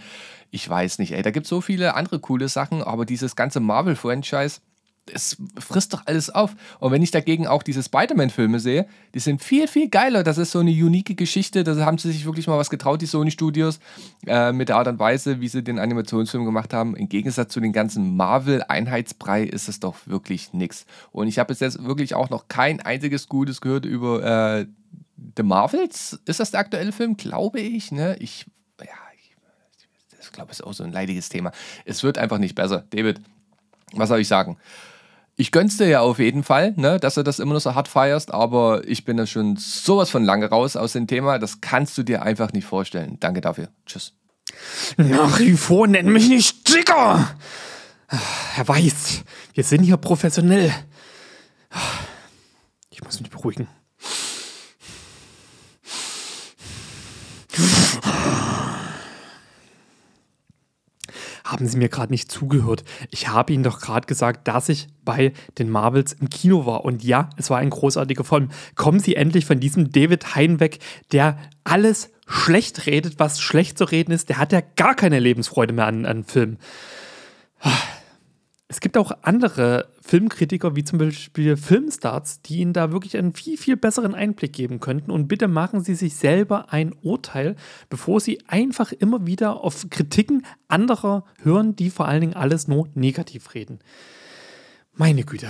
ich 0.52 0.68
weiß 0.68 1.00
nicht, 1.00 1.12
ey, 1.12 1.22
da 1.30 1.32
gibt 1.32 1.46
es 1.46 1.50
so 1.52 1.62
viele 1.62 1.94
andere 1.94 2.20
coole 2.20 2.50
Sachen, 2.50 2.82
aber 2.82 3.06
dieses 3.06 3.36
ganze 3.36 3.60
Marvel-Franchise, 3.60 4.62
es 5.14 5.38
frisst 5.60 5.94
doch 5.94 6.02
alles 6.08 6.32
auf. 6.32 6.56
Und 6.80 6.92
wenn 6.92 7.04
ich 7.04 7.12
dagegen 7.12 7.46
auch 7.46 7.62
diese 7.62 7.84
Spider-Man-Filme 7.84 8.60
sehe, 8.60 8.88
die 9.14 9.20
sind 9.20 9.44
viel, 9.44 9.68
viel 9.68 9.90
geiler. 9.90 10.24
Das 10.24 10.40
ist 10.40 10.50
so 10.50 10.58
eine 10.58 10.72
unique 10.72 11.16
Geschichte. 11.16 11.64
Da 11.64 11.76
haben 11.86 12.00
sie 12.00 12.12
sich 12.12 12.26
wirklich 12.26 12.48
mal 12.48 12.58
was 12.58 12.72
getraut, 12.72 13.04
die 13.04 13.06
Sony-Studios, 13.06 13.80
äh, 14.26 14.52
mit 14.52 14.70
der 14.70 14.78
Art 14.78 14.88
und 14.88 14.98
Weise, 14.98 15.40
wie 15.40 15.48
sie 15.48 15.64
den 15.64 15.78
Animationsfilm 15.78 16.46
gemacht 16.46 16.74
haben. 16.74 16.96
Im 16.96 17.10
Gegensatz 17.10 17.54
zu 17.54 17.60
den 17.60 17.74
ganzen 17.74 18.18
Marvel-Einheitsbrei 18.18 19.44
ist 19.44 19.70
es 19.70 19.80
doch 19.80 19.98
wirklich 20.08 20.54
nichts. 20.54 20.88
Und 21.12 21.28
ich 21.28 21.38
habe 21.38 21.50
bis 21.50 21.60
jetzt 21.60 21.84
wirklich 21.86 22.16
auch 22.16 22.32
noch 22.32 22.48
kein 22.48 22.82
einziges 22.82 23.30
Gutes 23.30 23.62
gehört 23.62 23.86
über 23.86 24.24
äh, 24.60 24.66
The 25.38 25.44
Marvels. 25.44 26.20
Ist 26.26 26.40
das 26.40 26.50
der 26.50 26.62
aktuelle 26.62 26.92
Film? 26.92 27.18
Glaube 27.18 27.60
ich. 27.60 27.92
Ne? 27.92 28.16
Ich 28.20 28.48
ich 30.22 30.32
glaube, 30.32 30.52
es 30.52 30.60
ist 30.60 30.66
auch 30.66 30.74
so 30.74 30.84
ein 30.84 30.92
leidiges 30.92 31.30
Thema. 31.30 31.52
Es 31.86 32.04
wird 32.04 32.18
einfach 32.18 32.38
nicht 32.38 32.56
besser. 32.56 32.86
David, 32.90 33.22
was 33.94 34.10
soll 34.10 34.20
ich 34.20 34.28
sagen? 34.28 34.58
Ich 35.36 35.52
gönn's 35.52 35.78
dir 35.78 35.88
ja 35.88 36.02
auf 36.02 36.20
jeden 36.20 36.44
Fall, 36.44 36.74
ne, 36.76 37.00
dass 37.00 37.16
du 37.16 37.24
das 37.24 37.40
immer 37.40 37.54
noch 37.54 37.62
so 37.62 37.74
hart 37.74 37.88
feierst, 37.88 38.34
aber 38.34 38.86
ich 38.86 39.06
bin 39.06 39.16
da 39.16 39.26
schon 39.26 39.56
sowas 39.56 40.10
von 40.10 40.26
lange 40.26 40.48
raus 40.48 40.76
aus 40.76 40.94
dem 40.94 41.08
Thema. 41.08 41.40
Das 41.40 41.62
kannst 41.62 41.98
du 41.98 42.04
dir 42.04 42.24
einfach 42.24 42.52
nicht 42.52 42.66
vorstellen. 42.66 43.18
Danke 43.22 43.40
dafür. 43.40 43.70
Tschüss. 43.86 44.14
Nach 44.98 45.40
wie 45.40 45.54
vor 45.54 45.88
nenn 45.88 46.12
mich 46.12 46.28
nicht 46.28 46.68
Dicker! 46.68 47.36
Herr 48.08 48.68
Weiß, 48.68 49.24
wir 49.54 49.64
sind 49.64 49.84
hier 49.84 49.98
professionell. 49.98 50.74
Ich 52.90 53.04
muss 53.04 53.22
mich 53.22 53.30
beruhigen. 53.30 53.68
Haben 61.52 61.68
Sie 61.68 61.78
mir 61.78 61.90
gerade 61.90 62.12
nicht 62.12 62.32
zugehört. 62.32 62.84
Ich 63.10 63.28
habe 63.28 63.54
Ihnen 63.54 63.64
doch 63.64 63.80
gerade 63.80 64.08
gesagt, 64.08 64.48
dass 64.48 64.70
ich 64.70 64.88
bei 65.04 65.34
den 65.58 65.70
Marvels 65.70 66.14
im 66.14 66.30
Kino 66.30 66.66
war. 66.66 66.86
Und 66.86 67.04
ja, 67.04 67.30
es 67.38 67.50
war 67.50 67.58
ein 67.58 67.70
großartiger 67.70 68.24
Film. 68.24 68.50
Kommen 68.76 69.00
Sie 69.00 69.16
endlich 69.16 69.46
von 69.46 69.60
diesem 69.60 69.92
David 69.92 70.36
Hein 70.36 70.60
weg, 70.60 70.80
der 71.12 71.38
alles 71.64 72.12
schlecht 72.28 72.86
redet, 72.86 73.20
was 73.20 73.42
schlecht 73.42 73.78
zu 73.78 73.86
reden 73.86 74.12
ist. 74.12 74.30
Der 74.30 74.38
hat 74.38 74.52
ja 74.52 74.62
gar 74.76 74.96
keine 74.96 75.20
Lebensfreude 75.20 75.74
mehr 75.74 75.88
an, 75.88 76.06
an 76.06 76.24
Filmen. 76.24 76.60
Es 78.72 78.82
gibt 78.82 78.98
auch 79.00 79.12
andere 79.24 79.90
Filmkritiker, 80.00 80.76
wie 80.76 80.84
zum 80.84 81.00
Beispiel 81.00 81.58
Filmstars, 81.58 82.44
die 82.44 82.60
Ihnen 82.60 82.72
da 82.72 82.92
wirklich 82.92 83.18
einen 83.18 83.34
viel, 83.34 83.58
viel 83.58 83.76
besseren 83.76 84.14
Einblick 84.14 84.54
geben 84.54 84.80
könnten. 84.80 85.10
Und 85.10 85.28
bitte 85.28 85.48
machen 85.48 85.84
Sie 85.84 85.96
sich 85.96 86.16
selber 86.16 86.72
ein 86.72 86.94
Urteil, 87.02 87.56
bevor 87.90 88.20
Sie 88.20 88.40
einfach 88.48 88.92
immer 88.92 89.26
wieder 89.26 89.64
auf 89.64 89.90
Kritiken 89.90 90.46
anderer 90.68 91.26
hören, 91.42 91.76
die 91.76 91.90
vor 91.90 92.08
allen 92.08 92.22
Dingen 92.22 92.36
alles 92.36 92.68
nur 92.68 92.88
negativ 92.94 93.56
reden. 93.56 93.80
Meine 95.00 95.24
Güte. 95.24 95.50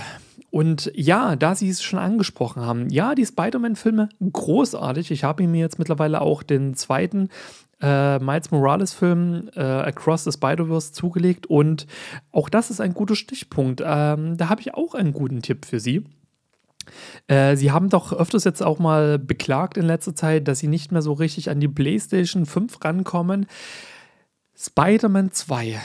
Und 0.52 0.92
ja, 0.94 1.34
da 1.34 1.56
Sie 1.56 1.68
es 1.68 1.82
schon 1.82 1.98
angesprochen 1.98 2.62
haben, 2.62 2.88
ja, 2.88 3.16
die 3.16 3.26
Spider-Man-Filme 3.26 4.08
großartig. 4.32 5.10
Ich 5.10 5.24
habe 5.24 5.44
mir 5.48 5.58
jetzt 5.58 5.80
mittlerweile 5.80 6.20
auch 6.20 6.44
den 6.44 6.74
zweiten 6.74 7.30
äh, 7.80 8.20
Miles 8.20 8.52
Morales-Film 8.52 9.50
äh, 9.56 9.60
Across 9.60 10.22
the 10.22 10.32
Spider-Verse 10.32 10.92
zugelegt 10.92 11.46
und 11.48 11.88
auch 12.30 12.48
das 12.48 12.70
ist 12.70 12.80
ein 12.80 12.94
guter 12.94 13.16
Stichpunkt. 13.16 13.82
Ähm, 13.84 14.36
da 14.36 14.48
habe 14.50 14.60
ich 14.60 14.74
auch 14.74 14.94
einen 14.94 15.12
guten 15.12 15.42
Tipp 15.42 15.64
für 15.64 15.80
Sie. 15.80 16.04
Äh, 17.26 17.56
sie 17.56 17.72
haben 17.72 17.88
doch 17.88 18.12
öfters 18.12 18.44
jetzt 18.44 18.62
auch 18.62 18.78
mal 18.78 19.18
beklagt 19.18 19.76
in 19.76 19.84
letzter 19.84 20.14
Zeit, 20.14 20.46
dass 20.46 20.60
sie 20.60 20.68
nicht 20.68 20.92
mehr 20.92 21.02
so 21.02 21.12
richtig 21.12 21.50
an 21.50 21.58
die 21.58 21.66
PlayStation 21.66 22.46
5 22.46 22.84
rankommen. 22.84 23.46
Spider-Man 24.56 25.32
2 25.32 25.80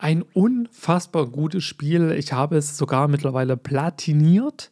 ein 0.00 0.22
unfassbar 0.22 1.26
gutes 1.26 1.64
Spiel. 1.64 2.12
Ich 2.12 2.32
habe 2.32 2.56
es 2.56 2.76
sogar 2.76 3.08
mittlerweile 3.08 3.56
platiniert. 3.56 4.70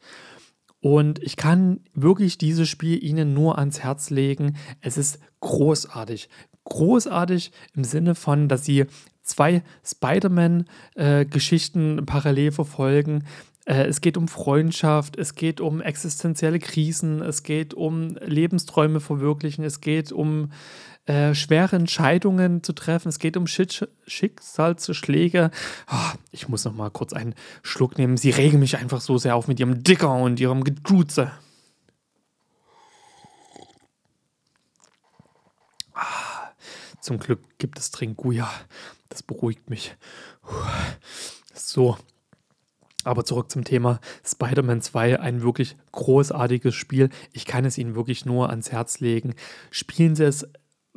Und 0.80 1.20
ich 1.22 1.36
kann 1.36 1.80
wirklich 1.92 2.38
dieses 2.38 2.68
Spiel 2.68 3.02
Ihnen 3.02 3.34
nur 3.34 3.58
ans 3.58 3.80
Herz 3.80 4.10
legen. 4.10 4.56
Es 4.80 4.96
ist 4.96 5.18
großartig 5.40 6.28
großartig 6.68 7.50
im 7.74 7.82
Sinne 7.84 8.14
von, 8.14 8.48
dass 8.48 8.64
sie 8.64 8.86
zwei 9.22 9.62
Spider-Man-Geschichten 9.84 11.98
äh, 11.98 12.02
parallel 12.02 12.52
verfolgen. 12.52 13.24
Äh, 13.64 13.86
es 13.86 14.00
geht 14.00 14.16
um 14.16 14.28
Freundschaft, 14.28 15.16
es 15.16 15.34
geht 15.34 15.60
um 15.60 15.80
existenzielle 15.80 16.60
Krisen, 16.60 17.20
es 17.22 17.42
geht 17.42 17.74
um 17.74 18.16
Lebensträume 18.24 19.00
verwirklichen, 19.00 19.64
es 19.64 19.80
geht 19.80 20.12
um 20.12 20.52
äh, 21.08 21.34
schwere 21.34 21.76
Entscheidungen 21.76 22.62
zu 22.62 22.74
treffen, 22.74 23.08
es 23.08 23.18
geht 23.18 23.38
um 23.38 23.46
Schick 23.46 23.88
Schicksalsschläge. 24.06 25.50
Oh, 25.90 26.18
ich 26.32 26.48
muss 26.48 26.66
noch 26.66 26.74
mal 26.74 26.90
kurz 26.90 27.14
einen 27.14 27.34
Schluck 27.62 27.96
nehmen. 27.96 28.18
Sie 28.18 28.28
regen 28.28 28.58
mich 28.58 28.76
einfach 28.76 29.00
so 29.00 29.16
sehr 29.16 29.34
auf 29.34 29.48
mit 29.48 29.58
ihrem 29.58 29.82
Dicker 29.82 30.12
und 30.12 30.38
ihrem 30.38 30.64
Geduze. 30.64 31.32
Zum 37.00 37.18
Glück 37.18 37.40
gibt 37.56 37.78
es 37.78 37.90
Tringuya. 37.90 38.50
Das 39.08 39.22
beruhigt 39.22 39.70
mich. 39.70 39.96
So. 41.54 41.96
Aber 43.04 43.24
zurück 43.24 43.50
zum 43.50 43.64
Thema 43.64 44.00
Spider-Man 44.26 44.82
2, 44.82 45.20
ein 45.20 45.40
wirklich 45.40 45.76
großartiges 45.92 46.74
Spiel. 46.74 47.08
Ich 47.32 47.46
kann 47.46 47.64
es 47.64 47.78
Ihnen 47.78 47.94
wirklich 47.94 48.26
nur 48.26 48.50
ans 48.50 48.72
Herz 48.72 49.00
legen. 49.00 49.34
Spielen 49.70 50.14
Sie 50.14 50.24
es 50.24 50.46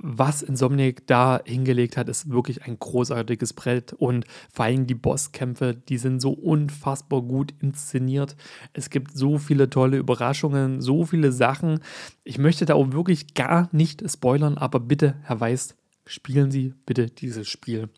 was 0.04 0.42
Insomniac 0.42 1.06
da 1.06 1.42
hingelegt 1.46 1.96
hat, 1.96 2.10
ist 2.10 2.30
wirklich 2.30 2.64
ein 2.64 2.80
großartiges 2.80 3.54
Brett 3.54 3.94
und 3.94 4.26
vor 4.52 4.66
allem 4.66 4.88
die 4.88 4.96
Bosskämpfe, 4.96 5.76
die 5.76 5.98
sind 5.98 6.22
so 6.22 6.32
unfassbar 6.32 7.22
gut 7.22 7.54
inszeniert. 7.62 8.36
Es 8.74 8.90
gibt 8.90 9.16
so 9.16 9.38
viele 9.38 9.70
tolle 9.70 9.98
Überraschungen, 9.98 10.82
so 10.82 11.06
viele 11.06 11.32
Sachen. 11.32 11.80
Ich 12.24 12.40
möchte 12.40 12.66
da 12.66 12.74
auch 12.74 12.92
wirklich 12.92 13.36
gar 13.36 13.70
nicht 13.72 14.04
spoilern, 14.10 14.58
aber 14.58 14.80
bitte, 14.80 15.16
Herr 15.22 15.40
Weiß, 15.40 15.76
spielen 16.06 16.50
Sie 16.50 16.74
bitte 16.86 17.08
dieses 17.08 17.48
Spiel. 17.48 17.90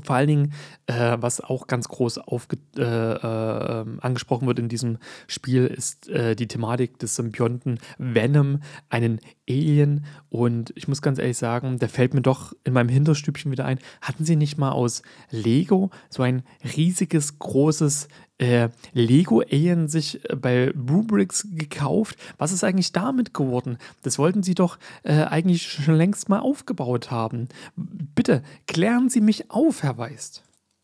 Vor 0.00 0.16
allen 0.16 0.28
Dingen, 0.28 0.52
äh, 0.86 1.16
was 1.20 1.40
auch 1.40 1.66
ganz 1.66 1.88
groß 1.88 2.18
aufge 2.18 2.58
äh, 2.76 2.82
äh, 2.82 3.84
angesprochen 4.00 4.46
wird 4.46 4.58
in 4.58 4.68
diesem 4.68 4.98
Spiel, 5.26 5.66
ist 5.66 6.08
äh, 6.08 6.34
die 6.34 6.48
Thematik 6.48 6.98
des 6.98 7.16
Symbionten 7.16 7.78
Venom, 7.98 8.60
einen 8.88 9.20
Alien. 9.48 10.06
Und 10.30 10.72
ich 10.76 10.88
muss 10.88 11.02
ganz 11.02 11.18
ehrlich 11.18 11.38
sagen, 11.38 11.78
der 11.78 11.88
fällt 11.88 12.14
mir 12.14 12.22
doch 12.22 12.52
in 12.64 12.72
meinem 12.72 12.88
Hinterstübchen 12.88 13.50
wieder 13.52 13.64
ein. 13.64 13.78
Hatten 14.00 14.24
Sie 14.24 14.36
nicht 14.36 14.58
mal 14.58 14.72
aus 14.72 15.02
Lego 15.30 15.90
so 16.08 16.22
ein 16.22 16.42
riesiges, 16.76 17.38
großes 17.38 18.08
äh, 18.42 18.70
Lego 18.92 19.40
Alien 19.40 19.86
sich 19.86 20.28
äh, 20.28 20.34
bei 20.34 20.70
Rubrix 20.70 21.46
gekauft. 21.52 22.16
Was 22.38 22.52
ist 22.52 22.64
eigentlich 22.64 22.92
damit 22.92 23.34
geworden? 23.34 23.78
Das 24.02 24.18
wollten 24.18 24.42
sie 24.42 24.54
doch 24.54 24.78
äh, 25.04 25.22
eigentlich 25.22 25.70
schon 25.70 25.94
längst 25.94 26.28
mal 26.28 26.40
aufgebaut 26.40 27.10
haben. 27.10 27.48
Bitte 27.76 28.42
klären 28.66 29.08
Sie 29.08 29.20
mich 29.20 29.50
auf, 29.50 29.84
Herr 29.84 29.96
Weist. 29.96 30.42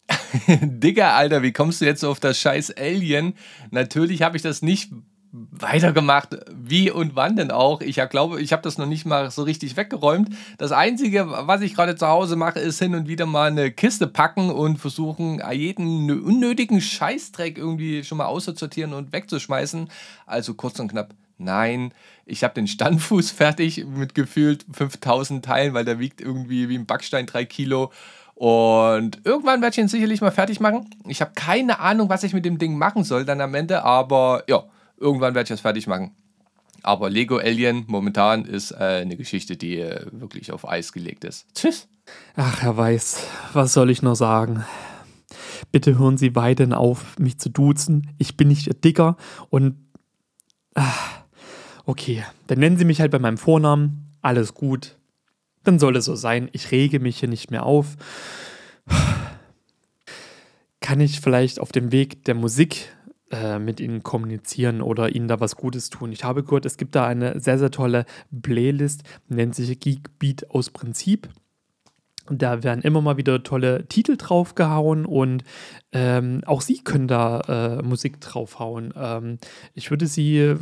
Digga, 0.48 1.16
Alter, 1.16 1.42
wie 1.42 1.52
kommst 1.52 1.80
du 1.80 1.84
jetzt 1.84 2.04
auf 2.04 2.20
das 2.20 2.38
scheiß 2.38 2.76
Alien? 2.76 3.34
Natürlich 3.70 4.22
habe 4.22 4.36
ich 4.36 4.42
das 4.42 4.62
nicht 4.62 4.92
weitergemacht. 5.32 6.36
Wie 6.54 6.90
und 6.90 7.14
wann 7.14 7.36
denn 7.36 7.50
auch? 7.50 7.80
Ich 7.80 8.00
glaube, 8.08 8.40
ich 8.40 8.52
habe 8.52 8.62
das 8.62 8.78
noch 8.78 8.86
nicht 8.86 9.04
mal 9.04 9.30
so 9.30 9.42
richtig 9.42 9.76
weggeräumt. 9.76 10.30
Das 10.56 10.72
Einzige, 10.72 11.28
was 11.28 11.60
ich 11.60 11.74
gerade 11.74 11.96
zu 11.96 12.06
Hause 12.06 12.36
mache, 12.36 12.58
ist 12.60 12.78
hin 12.78 12.94
und 12.94 13.08
wieder 13.08 13.26
mal 13.26 13.50
eine 13.50 13.70
Kiste 13.70 14.06
packen 14.06 14.50
und 14.50 14.78
versuchen, 14.78 15.42
jeden 15.52 16.10
unnötigen 16.10 16.80
Scheißdreck 16.80 17.58
irgendwie 17.58 18.04
schon 18.04 18.18
mal 18.18 18.26
auszusortieren 18.26 18.94
und 18.94 19.12
wegzuschmeißen. 19.12 19.90
Also 20.26 20.54
kurz 20.54 20.78
und 20.80 20.88
knapp. 20.88 21.14
Nein, 21.36 21.92
ich 22.26 22.42
habe 22.42 22.54
den 22.54 22.66
Standfuß 22.66 23.30
fertig 23.32 23.84
mit 23.86 24.14
gefühlt 24.14 24.64
5000 24.72 25.44
Teilen, 25.44 25.74
weil 25.74 25.84
der 25.84 25.98
wiegt 25.98 26.20
irgendwie 26.20 26.68
wie 26.68 26.76
ein 26.76 26.86
Backstein 26.86 27.26
3 27.26 27.44
Kilo. 27.44 27.92
Und 28.34 29.20
irgendwann 29.24 29.60
werde 29.60 29.74
ich 29.74 29.78
ihn 29.78 29.88
sicherlich 29.88 30.20
mal 30.20 30.30
fertig 30.30 30.60
machen. 30.60 30.88
Ich 31.08 31.20
habe 31.20 31.32
keine 31.34 31.80
Ahnung, 31.80 32.08
was 32.08 32.22
ich 32.22 32.32
mit 32.32 32.44
dem 32.44 32.58
Ding 32.58 32.78
machen 32.78 33.02
soll 33.02 33.24
dann 33.24 33.40
am 33.40 33.54
Ende, 33.54 33.82
aber 33.82 34.44
ja, 34.46 34.64
Irgendwann 35.00 35.34
werde 35.34 35.44
ich 35.44 35.48
das 35.48 35.60
fertig 35.60 35.86
machen. 35.86 36.12
Aber 36.82 37.10
Lego 37.10 37.38
Alien 37.38 37.84
momentan 37.86 38.44
ist 38.44 38.70
äh, 38.72 39.02
eine 39.02 39.16
Geschichte, 39.16 39.56
die 39.56 39.78
äh, 39.78 40.06
wirklich 40.12 40.52
auf 40.52 40.68
Eis 40.68 40.92
gelegt 40.92 41.24
ist. 41.24 41.46
Tschüss. 41.54 41.88
Ach, 42.36 42.62
Herr 42.62 42.76
Weiß, 42.76 43.26
was 43.52 43.72
soll 43.72 43.90
ich 43.90 44.02
noch 44.02 44.14
sagen? 44.14 44.64
Bitte 45.72 45.98
hören 45.98 46.16
Sie 46.16 46.34
weiterhin 46.34 46.72
auf, 46.72 47.18
mich 47.18 47.38
zu 47.38 47.50
duzen. 47.50 48.14
Ich 48.18 48.36
bin 48.36 48.48
nicht 48.48 48.66
Ihr 48.66 48.74
Dicker 48.74 49.16
und. 49.50 49.76
Ach, 50.74 51.22
okay, 51.84 52.24
dann 52.46 52.60
nennen 52.60 52.76
Sie 52.76 52.84
mich 52.84 53.00
halt 53.00 53.10
bei 53.10 53.18
meinem 53.18 53.38
Vornamen. 53.38 54.14
Alles 54.22 54.54
gut. 54.54 54.96
Dann 55.64 55.78
soll 55.78 55.96
es 55.96 56.04
so 56.04 56.14
sein. 56.14 56.48
Ich 56.52 56.70
rege 56.70 57.00
mich 57.00 57.18
hier 57.18 57.28
nicht 57.28 57.50
mehr 57.50 57.66
auf. 57.66 57.96
Kann 60.80 61.00
ich 61.00 61.20
vielleicht 61.20 61.60
auf 61.60 61.72
dem 61.72 61.92
Weg 61.92 62.24
der 62.24 62.34
Musik 62.34 62.96
äh, 63.30 63.58
mit 63.58 63.80
ihnen 63.80 64.02
kommunizieren 64.02 64.80
oder 64.80 65.14
ihnen 65.14 65.28
da 65.28 65.40
was 65.40 65.56
Gutes 65.56 65.90
tun. 65.90 66.12
Ich 66.12 66.24
habe 66.24 66.44
gehört, 66.44 66.66
es 66.66 66.76
gibt 66.76 66.94
da 66.94 67.06
eine 67.06 67.40
sehr, 67.40 67.58
sehr 67.58 67.70
tolle 67.70 68.06
Playlist, 68.42 69.02
nennt 69.28 69.54
sich 69.54 69.78
Geek 69.80 70.18
Beat 70.18 70.50
aus 70.50 70.70
Prinzip. 70.70 71.28
Da 72.30 72.62
werden 72.62 72.82
immer 72.82 73.00
mal 73.00 73.16
wieder 73.16 73.42
tolle 73.42 73.86
Titel 73.88 74.16
draufgehauen 74.16 75.06
und 75.06 75.44
ähm, 75.92 76.42
auch 76.46 76.60
Sie 76.60 76.82
können 76.82 77.08
da 77.08 77.78
äh, 77.80 77.82
Musik 77.82 78.20
draufhauen. 78.20 78.92
Ähm, 78.96 79.38
ich 79.74 79.90
würde 79.90 80.06
Sie 80.06 80.54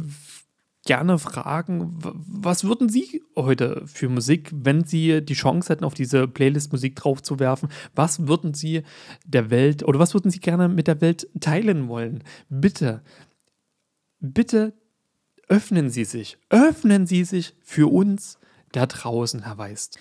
gerne 0.87 1.18
fragen, 1.18 1.99
was 2.01 2.64
würden 2.64 2.88
Sie 2.88 3.22
heute 3.37 3.83
für 3.87 4.09
Musik, 4.09 4.51
wenn 4.55 4.85
Sie 4.85 5.20
die 5.22 5.35
Chance 5.35 5.72
hätten, 5.72 5.85
auf 5.85 5.94
diese 5.94 6.27
Playlist 6.27 6.72
Musik 6.72 6.96
draufzuwerfen, 6.96 7.68
was 7.94 8.27
würden 8.27 8.55
Sie 8.55 8.83
der 9.27 9.51
Welt 9.51 9.83
oder 9.83 9.99
was 9.99 10.14
würden 10.14 10.31
Sie 10.31 10.40
gerne 10.40 10.68
mit 10.68 10.87
der 10.87 11.01
Welt 11.01 11.29
teilen 11.40 11.88
wollen? 11.88 12.25
Bitte, 12.49 13.03
bitte 14.20 14.72
öffnen 15.49 15.90
Sie 15.90 16.05
sich, 16.05 16.38
öffnen 16.49 17.07
Sie 17.07 17.25
sich 17.25 17.55
für 17.62 17.92
uns 17.92 18.38
da 18.72 18.87
draußen, 18.87 19.44
Herr 19.44 19.59
Weist. 19.59 19.99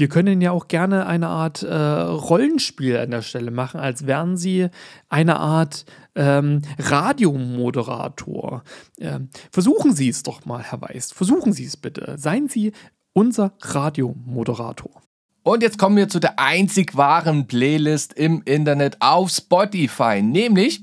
Wir 0.00 0.08
können 0.08 0.40
ja 0.40 0.50
auch 0.50 0.66
gerne 0.68 1.04
eine 1.04 1.28
Art 1.28 1.62
äh, 1.62 1.74
Rollenspiel 1.74 2.96
an 2.96 3.10
der 3.10 3.20
Stelle 3.20 3.50
machen, 3.50 3.78
als 3.78 4.06
wären 4.06 4.38
Sie 4.38 4.68
eine 5.10 5.38
Art 5.38 5.84
ähm, 6.14 6.62
Radiomoderator. 6.78 8.64
Ähm, 8.98 9.28
versuchen 9.52 9.94
Sie 9.94 10.08
es 10.08 10.22
doch 10.22 10.46
mal, 10.46 10.62
Herr 10.62 10.80
Weiß. 10.80 11.12
Versuchen 11.12 11.52
Sie 11.52 11.66
es 11.66 11.76
bitte. 11.76 12.14
Seien 12.16 12.48
Sie 12.48 12.72
unser 13.12 13.52
Radiomoderator. 13.60 15.02
Und 15.42 15.62
jetzt 15.62 15.76
kommen 15.76 15.98
wir 15.98 16.08
zu 16.08 16.18
der 16.18 16.38
einzig 16.38 16.96
wahren 16.96 17.46
Playlist 17.46 18.14
im 18.14 18.40
Internet 18.46 18.96
auf 19.00 19.28
Spotify, 19.28 20.22
nämlich 20.22 20.80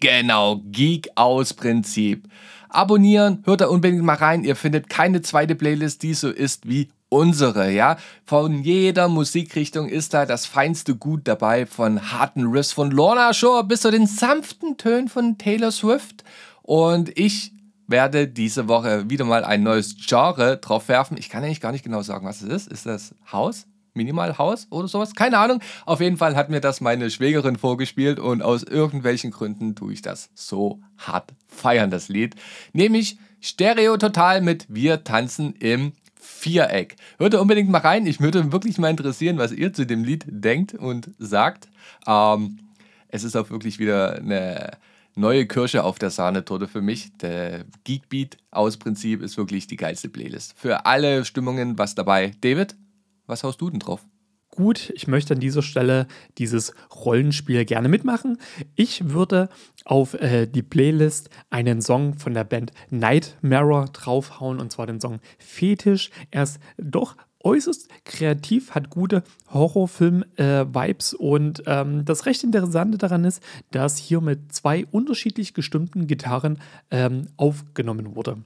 genau 0.00 0.60
Geek 0.66 1.08
aus 1.14 1.54
Prinzip. 1.54 2.28
Abonnieren, 2.68 3.42
hört 3.44 3.62
da 3.62 3.68
unbedingt 3.68 4.02
mal 4.02 4.16
rein. 4.16 4.44
Ihr 4.44 4.56
findet 4.56 4.90
keine 4.90 5.22
zweite 5.22 5.54
Playlist, 5.54 6.02
die 6.02 6.12
so 6.12 6.28
ist 6.28 6.68
wie 6.68 6.90
unsere, 7.14 7.70
ja. 7.70 7.96
Von 8.24 8.62
jeder 8.62 9.08
Musikrichtung 9.08 9.88
ist 9.88 10.14
da 10.14 10.26
das 10.26 10.46
feinste 10.46 10.96
Gut 10.96 11.22
dabei, 11.24 11.64
von 11.64 12.10
harten 12.12 12.48
Riffs 12.48 12.72
von 12.72 12.90
Lorna 12.90 13.32
Shore 13.32 13.62
bis 13.64 13.82
zu 13.82 13.90
den 13.92 14.06
sanften 14.06 14.76
Tönen 14.76 15.08
von 15.08 15.38
Taylor 15.38 15.70
Swift. 15.70 16.24
Und 16.62 17.16
ich 17.16 17.52
werde 17.86 18.26
diese 18.26 18.66
Woche 18.66 19.08
wieder 19.08 19.24
mal 19.24 19.44
ein 19.44 19.62
neues 19.62 19.94
Genre 19.96 20.56
drauf 20.56 20.88
werfen. 20.88 21.16
Ich 21.16 21.28
kann 21.28 21.44
eigentlich 21.44 21.60
gar 21.60 21.70
nicht 21.70 21.84
genau 21.84 22.02
sagen, 22.02 22.26
was 22.26 22.42
es 22.42 22.48
ist. 22.48 22.72
Ist 22.72 22.86
das 22.86 23.14
Haus? 23.30 23.66
Minimal 23.92 24.36
Haus 24.38 24.66
oder 24.70 24.88
sowas? 24.88 25.14
Keine 25.14 25.38
Ahnung. 25.38 25.60
Auf 25.86 26.00
jeden 26.00 26.16
Fall 26.16 26.34
hat 26.34 26.50
mir 26.50 26.60
das 26.60 26.80
meine 26.80 27.10
Schwägerin 27.10 27.56
vorgespielt 27.56 28.18
und 28.18 28.42
aus 28.42 28.64
irgendwelchen 28.64 29.30
Gründen 29.30 29.76
tue 29.76 29.92
ich 29.92 30.02
das 30.02 30.30
so 30.34 30.80
hart 30.98 31.32
feiern, 31.46 31.92
das 31.92 32.08
Lied. 32.08 32.34
Nämlich 32.72 33.18
Stereo 33.40 33.96
Total 33.98 34.40
mit 34.40 34.66
Wir 34.68 35.04
tanzen 35.04 35.54
im 35.54 35.92
Viereck. 36.24 36.96
Hört 37.18 37.34
unbedingt 37.34 37.70
mal 37.70 37.78
rein. 37.78 38.06
Ich 38.06 38.20
würde 38.20 38.52
wirklich 38.52 38.78
mal 38.78 38.90
interessieren, 38.90 39.38
was 39.38 39.52
ihr 39.52 39.72
zu 39.72 39.86
dem 39.86 40.04
Lied 40.04 40.24
denkt 40.26 40.74
und 40.74 41.10
sagt. 41.18 41.68
Ähm, 42.06 42.58
es 43.08 43.24
ist 43.24 43.36
auch 43.36 43.50
wirklich 43.50 43.78
wieder 43.78 44.16
eine 44.16 44.72
neue 45.14 45.46
Kirsche 45.46 45.84
auf 45.84 45.98
der 45.98 46.10
Sahnetorte 46.10 46.66
für 46.66 46.80
mich. 46.80 47.16
Der 47.18 47.64
Geekbeat 47.84 48.38
aus 48.50 48.76
Prinzip 48.76 49.22
ist 49.22 49.36
wirklich 49.36 49.66
die 49.66 49.76
geilste 49.76 50.08
Playlist. 50.08 50.54
Für 50.56 50.86
alle 50.86 51.24
Stimmungen 51.24 51.78
was 51.78 51.94
dabei. 51.94 52.32
David, 52.40 52.74
was 53.26 53.44
haust 53.44 53.60
du 53.60 53.70
denn 53.70 53.80
drauf? 53.80 54.04
Gut, 54.56 54.92
ich 54.94 55.08
möchte 55.08 55.34
an 55.34 55.40
dieser 55.40 55.62
Stelle 55.62 56.06
dieses 56.38 56.74
Rollenspiel 57.04 57.64
gerne 57.64 57.88
mitmachen. 57.88 58.38
Ich 58.76 59.10
würde 59.10 59.48
auf 59.84 60.14
äh, 60.14 60.46
die 60.46 60.62
Playlist 60.62 61.28
einen 61.50 61.82
Song 61.82 62.14
von 62.14 62.34
der 62.34 62.44
Band 62.44 62.70
Nightmare 62.88 63.86
draufhauen 63.92 64.60
und 64.60 64.70
zwar 64.70 64.86
den 64.86 65.00
Song 65.00 65.18
Fetisch. 65.38 66.10
Er 66.30 66.44
ist 66.44 66.60
doch 66.76 67.16
äußerst 67.42 67.88
kreativ, 68.04 68.76
hat 68.76 68.90
gute 68.90 69.24
Horrorfilm-Vibes 69.52 71.14
äh, 71.14 71.16
und 71.16 71.64
ähm, 71.66 72.04
das 72.04 72.24
recht 72.26 72.44
Interessante 72.44 72.96
daran 72.96 73.24
ist, 73.24 73.42
dass 73.72 73.98
hier 73.98 74.20
mit 74.20 74.54
zwei 74.54 74.86
unterschiedlich 74.86 75.54
gestimmten 75.54 76.06
Gitarren 76.06 76.60
ähm, 76.92 77.26
aufgenommen 77.36 78.14
wurde. 78.14 78.36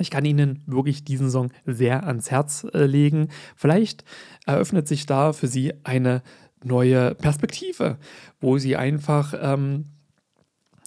Ich 0.00 0.10
kann 0.10 0.24
Ihnen 0.24 0.62
wirklich 0.66 1.04
diesen 1.04 1.30
Song 1.30 1.52
sehr 1.66 2.06
ans 2.06 2.30
Herz 2.30 2.66
äh, 2.72 2.86
legen. 2.86 3.28
Vielleicht 3.54 4.04
eröffnet 4.46 4.88
sich 4.88 5.06
da 5.06 5.32
für 5.32 5.46
Sie 5.46 5.74
eine 5.84 6.22
neue 6.64 7.14
Perspektive, 7.14 7.98
wo 8.40 8.58
Sie 8.58 8.76
einfach 8.76 9.34
ähm, 9.40 9.86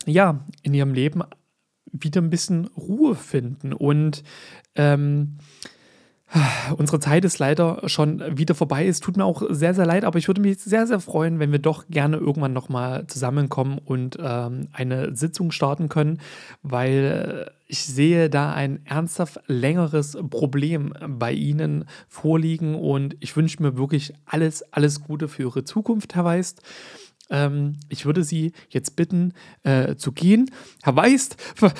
ja 0.05 0.45
in 0.61 0.73
Ihrem 0.73 0.93
Leben 0.93 1.21
wieder 1.91 2.21
ein 2.21 2.29
bisschen 2.29 2.65
Ruhe 2.75 3.15
finden 3.15 3.73
und 3.73 4.23
ähm, 4.75 5.37
Unsere 6.77 6.99
Zeit 6.99 7.25
ist 7.25 7.37
leider 7.37 7.81
schon 7.87 8.23
wieder 8.37 8.55
vorbei. 8.55 8.87
Es 8.87 8.99
tut 8.99 9.17
mir 9.17 9.25
auch 9.25 9.43
sehr, 9.49 9.75
sehr 9.75 9.85
leid, 9.85 10.03
aber 10.03 10.17
ich 10.17 10.27
würde 10.27 10.41
mich 10.41 10.59
sehr, 10.59 10.87
sehr 10.87 10.99
freuen, 10.99 11.39
wenn 11.39 11.51
wir 11.51 11.59
doch 11.59 11.85
gerne 11.89 12.17
irgendwann 12.17 12.53
nochmal 12.53 13.05
zusammenkommen 13.07 13.77
und 13.77 14.17
ähm, 14.19 14.67
eine 14.73 15.15
Sitzung 15.15 15.51
starten 15.51 15.89
können, 15.89 16.19
weil 16.63 17.51
ich 17.67 17.85
sehe 17.85 18.29
da 18.29 18.53
ein 18.53 18.85
ernsthaft 18.85 19.39
längeres 19.47 20.17
Problem 20.29 20.93
bei 21.07 21.31
Ihnen 21.33 21.85
vorliegen 22.07 22.75
und 22.75 23.15
ich 23.19 23.35
wünsche 23.35 23.61
mir 23.61 23.77
wirklich 23.77 24.13
alles, 24.25 24.63
alles 24.73 25.01
Gute 25.01 25.27
für 25.27 25.43
Ihre 25.43 25.63
Zukunft, 25.63 26.15
Herr 26.15 26.25
Weist. 26.25 26.61
Ähm, 27.29 27.77
ich 27.89 28.05
würde 28.05 28.23
Sie 28.23 28.53
jetzt 28.69 28.95
bitten, 28.95 29.33
äh, 29.63 29.95
zu 29.95 30.11
gehen. 30.11 30.51
Herr 30.83 30.95
Weist, 30.95 31.37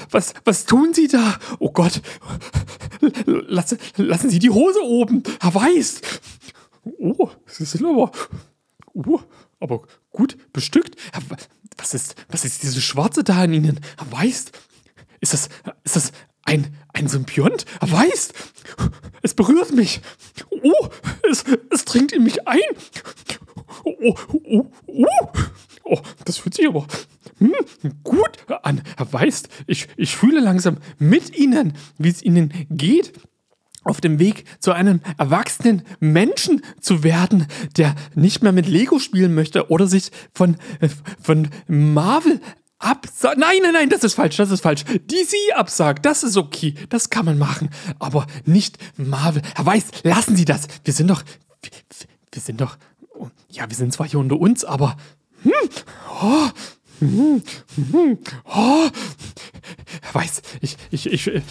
was, 0.10 0.34
was 0.44 0.66
tun 0.66 0.94
Sie 0.94 1.08
da? 1.08 1.36
Oh 1.60 1.72
Gott, 1.72 2.02
lassen, 3.26 3.78
lassen 3.98 4.30
Sie 4.30 4.39
die 4.39 4.50
Hose 4.50 4.82
oben. 4.84 5.24
Herr 5.42 5.56
Weist. 5.56 6.22
Oh, 7.00 7.30
Sie 7.46 7.66
sind 7.66 7.86
aber, 7.86 8.12
oh, 8.94 9.20
aber 9.60 9.84
gut 10.12 10.38
bestückt. 10.52 10.96
Was 11.78 11.94
ist, 11.94 12.16
was 12.30 12.46
ist 12.46 12.63
diese 12.63 12.82
Schwarze 12.82 13.24
da 13.24 13.42
an 13.42 13.54
Ihnen? 13.54 13.80
Herr 13.98 14.12
Weist, 14.12 14.52
ist 15.22 15.34
das, 15.34 15.50
ist 15.84 15.96
das 15.96 16.12
ein, 16.44 16.76
ein 16.94 17.08
Symbiont? 17.08 17.66
Herr 17.80 17.92
Weist, 17.92 18.34
es 19.22 19.34
berührt 19.34 19.72
mich. 19.72 20.02
Oh, 20.50 20.89
es, 21.30 21.46
es 21.72 21.86
dringt 21.86 22.12
in 22.12 22.24
mich 22.24 22.48
ein. 22.48 22.60
Oh, 23.86 24.16
oh, 24.44 24.66
oh, 24.88 25.28
oh, 25.84 26.00
das 26.26 26.38
fühlt 26.38 26.56
sich 26.56 26.67
aber 26.67 26.88
hm, 27.39 27.54
gut 28.04 28.39
an. 28.63 28.82
Herr 28.98 29.13
Weist, 29.13 29.50
ich, 29.67 29.88
ich 29.98 30.15
fühle 30.15 30.39
langsam 30.39 30.78
mit 31.00 31.38
Ihnen, 31.38 31.74
wie 31.98 32.10
es 32.10 32.22
Ihnen 32.22 32.54
geht 32.69 33.13
auf 33.84 34.00
dem 34.00 34.17
Weg 34.17 34.46
zu 34.60 34.72
einem 34.72 35.02
erwachsenen 35.17 35.84
Menschen 36.00 36.62
zu 36.80 37.04
werden, 37.04 37.48
der 37.76 37.96
nicht 38.15 38.41
mehr 38.41 38.54
mit 38.54 38.67
Lego 38.67 39.00
spielen 39.00 39.36
möchte 39.36 39.69
oder 39.69 39.88
sich 39.88 40.10
von, 40.34 40.56
von 41.22 41.50
Marvel 41.67 42.39
absagt. 42.80 43.38
Nein, 43.38 43.58
nein, 43.62 43.74
nein, 43.74 43.89
das 43.89 44.06
ist 44.06 44.13
falsch, 44.13 44.38
das 44.38 44.52
ist 44.52 44.62
falsch. 44.62 44.86
DC 44.86 45.34
absagt, 45.56 46.06
das 46.06 46.24
ist 46.24 46.38
okay, 46.38 46.76
das 46.89 47.10
kann 47.10 47.26
man 47.26 47.38
machen, 47.38 47.69
aber 48.00 48.26
nicht 48.46 48.78
Marvel. 48.96 49.41
Herr 49.56 49.65
Weiß, 49.65 49.86
lassen 50.04 50.38
Sie 50.38 50.46
das. 50.46 50.67
Wir 50.86 50.93
sind 50.93 51.10
doch, 51.10 51.24
wir, 51.62 51.72
wir 52.32 52.41
sind 52.41 52.62
doch 52.62 52.78
ja, 53.50 53.69
wir 53.69 53.76
sind 53.76 53.93
zwar 53.93 54.08
hier 54.08 54.19
unter 54.19 54.39
uns, 54.39 54.65
aber. 54.65 54.98
Hm, 55.44 55.70
oh, 56.22 56.50
hm, 57.00 57.44
hm, 57.92 58.18
oh. 58.46 58.90
Weiß, 60.14 60.42
ich, 60.62 60.78
ich, 60.92 61.12
ich. 61.12 61.28
Äh, 61.28 61.42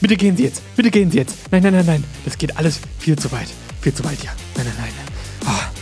bitte 0.00 0.16
gehen 0.16 0.36
Sie 0.36 0.44
jetzt, 0.44 0.62
bitte 0.76 0.90
gehen 0.90 1.10
Sie 1.10 1.18
jetzt. 1.18 1.34
Nein, 1.50 1.62
nein, 1.62 1.72
nein, 1.72 1.86
nein. 1.86 2.04
Das 2.24 2.38
geht 2.38 2.56
alles 2.56 2.80
viel 2.98 3.16
zu 3.18 3.30
weit. 3.32 3.48
Viel 3.80 3.94
zu 3.94 4.04
weit, 4.04 4.22
ja. 4.22 4.32
Nein, 4.56 4.66
nein, 4.66 4.76
nein. 4.78 5.06
Oh. 5.46 5.80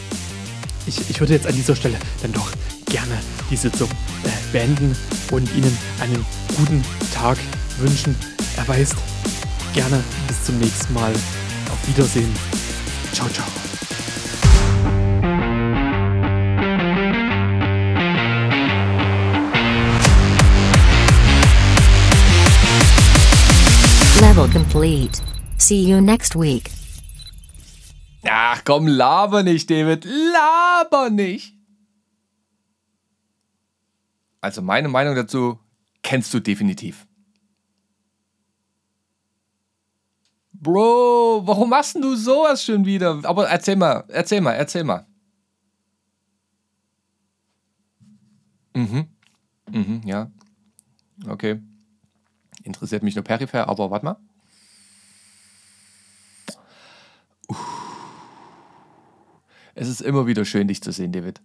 Ich, 0.86 1.10
ich 1.10 1.20
würde 1.20 1.34
jetzt 1.34 1.46
an 1.46 1.54
dieser 1.54 1.76
Stelle 1.76 1.98
dann 2.22 2.32
doch 2.32 2.50
gerne 2.86 3.18
die 3.50 3.56
Sitzung 3.56 3.88
äh, 4.24 4.52
beenden 4.52 4.96
und 5.30 5.52
Ihnen 5.54 5.76
einen 6.00 6.24
guten 6.56 6.82
Tag 7.12 7.38
wünschen. 7.78 8.14
Er 8.56 8.68
weiß, 8.68 8.94
gerne 9.74 10.02
bis 10.28 10.44
zum 10.44 10.58
nächsten 10.58 10.94
Mal. 10.94 11.12
Auf 11.12 11.88
Wiedersehen. 11.88 12.32
Ciao, 13.12 13.28
ciao. 13.28 13.46
Level 24.24 24.48
complete. 24.48 25.20
See 25.58 25.82
you 25.82 26.00
next 26.00 26.34
week. 26.34 26.70
Ach 28.26 28.64
komm, 28.64 28.86
laber 28.86 29.42
nicht, 29.42 29.68
David. 29.68 30.06
Laber 30.06 31.10
nicht. 31.10 31.54
Also 34.40 34.62
meine 34.62 34.88
Meinung 34.88 35.14
dazu 35.14 35.58
kennst 36.02 36.32
du 36.32 36.40
definitiv. 36.40 37.06
Bro, 40.54 41.42
warum 41.44 41.68
machst 41.68 41.96
du 41.96 42.16
sowas 42.16 42.64
schon 42.64 42.86
wieder? 42.86 43.20
Aber 43.24 43.48
erzähl 43.48 43.76
mal, 43.76 44.04
erzähl 44.08 44.40
mal, 44.40 44.52
erzähl 44.52 44.84
mal. 44.84 45.06
Mhm. 48.74 49.06
Mhm, 49.70 50.00
ja. 50.06 50.30
Okay. 51.28 51.60
Interessiert 52.64 53.02
mich 53.02 53.14
nur 53.14 53.24
peripher, 53.24 53.68
aber 53.68 53.90
warte 53.90 54.06
mal. 54.06 54.16
Es 59.74 59.88
ist 59.88 60.00
immer 60.00 60.26
wieder 60.26 60.44
schön, 60.44 60.66
dich 60.66 60.82
zu 60.82 60.90
sehen, 60.90 61.12
David. 61.12 61.42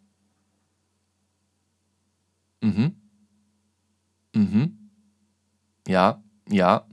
Mhm. 2.62 2.96
Mhm. 4.34 4.92
Ja, 5.88 6.24
ja. 6.48 6.88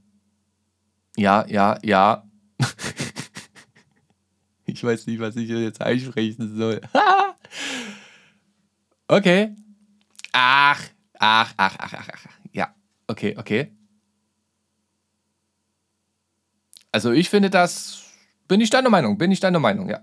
Ja, 1.17 1.47
ja, 1.47 1.79
ja. 1.83 2.25
ich 4.67 4.83
weiß 4.83 5.07
nicht, 5.07 5.21
was 5.21 5.37
ich 5.37 5.49
jetzt 5.49 5.81
einsprechen 5.81 6.57
soll. 6.57 6.81
okay. 9.09 9.55
Ach, 10.33 10.83
ach, 11.19 11.55
ach, 11.57 11.77
ach, 11.79 11.95
ach, 11.95 12.09
ach. 12.13 12.27
Ja, 12.53 12.75
okay, 13.07 13.37
okay. 13.39 13.76
Also 16.93 17.13
ich 17.13 17.29
finde 17.31 17.51
das, 17.51 18.03
bin 18.49 18.61
ich 18.61 18.71
deiner 18.71 18.91
Meinung, 18.91 19.19
bin 19.19 19.31
ich 19.33 19.41
deiner 19.41 19.59
Meinung, 19.59 19.89
ja. 19.89 20.01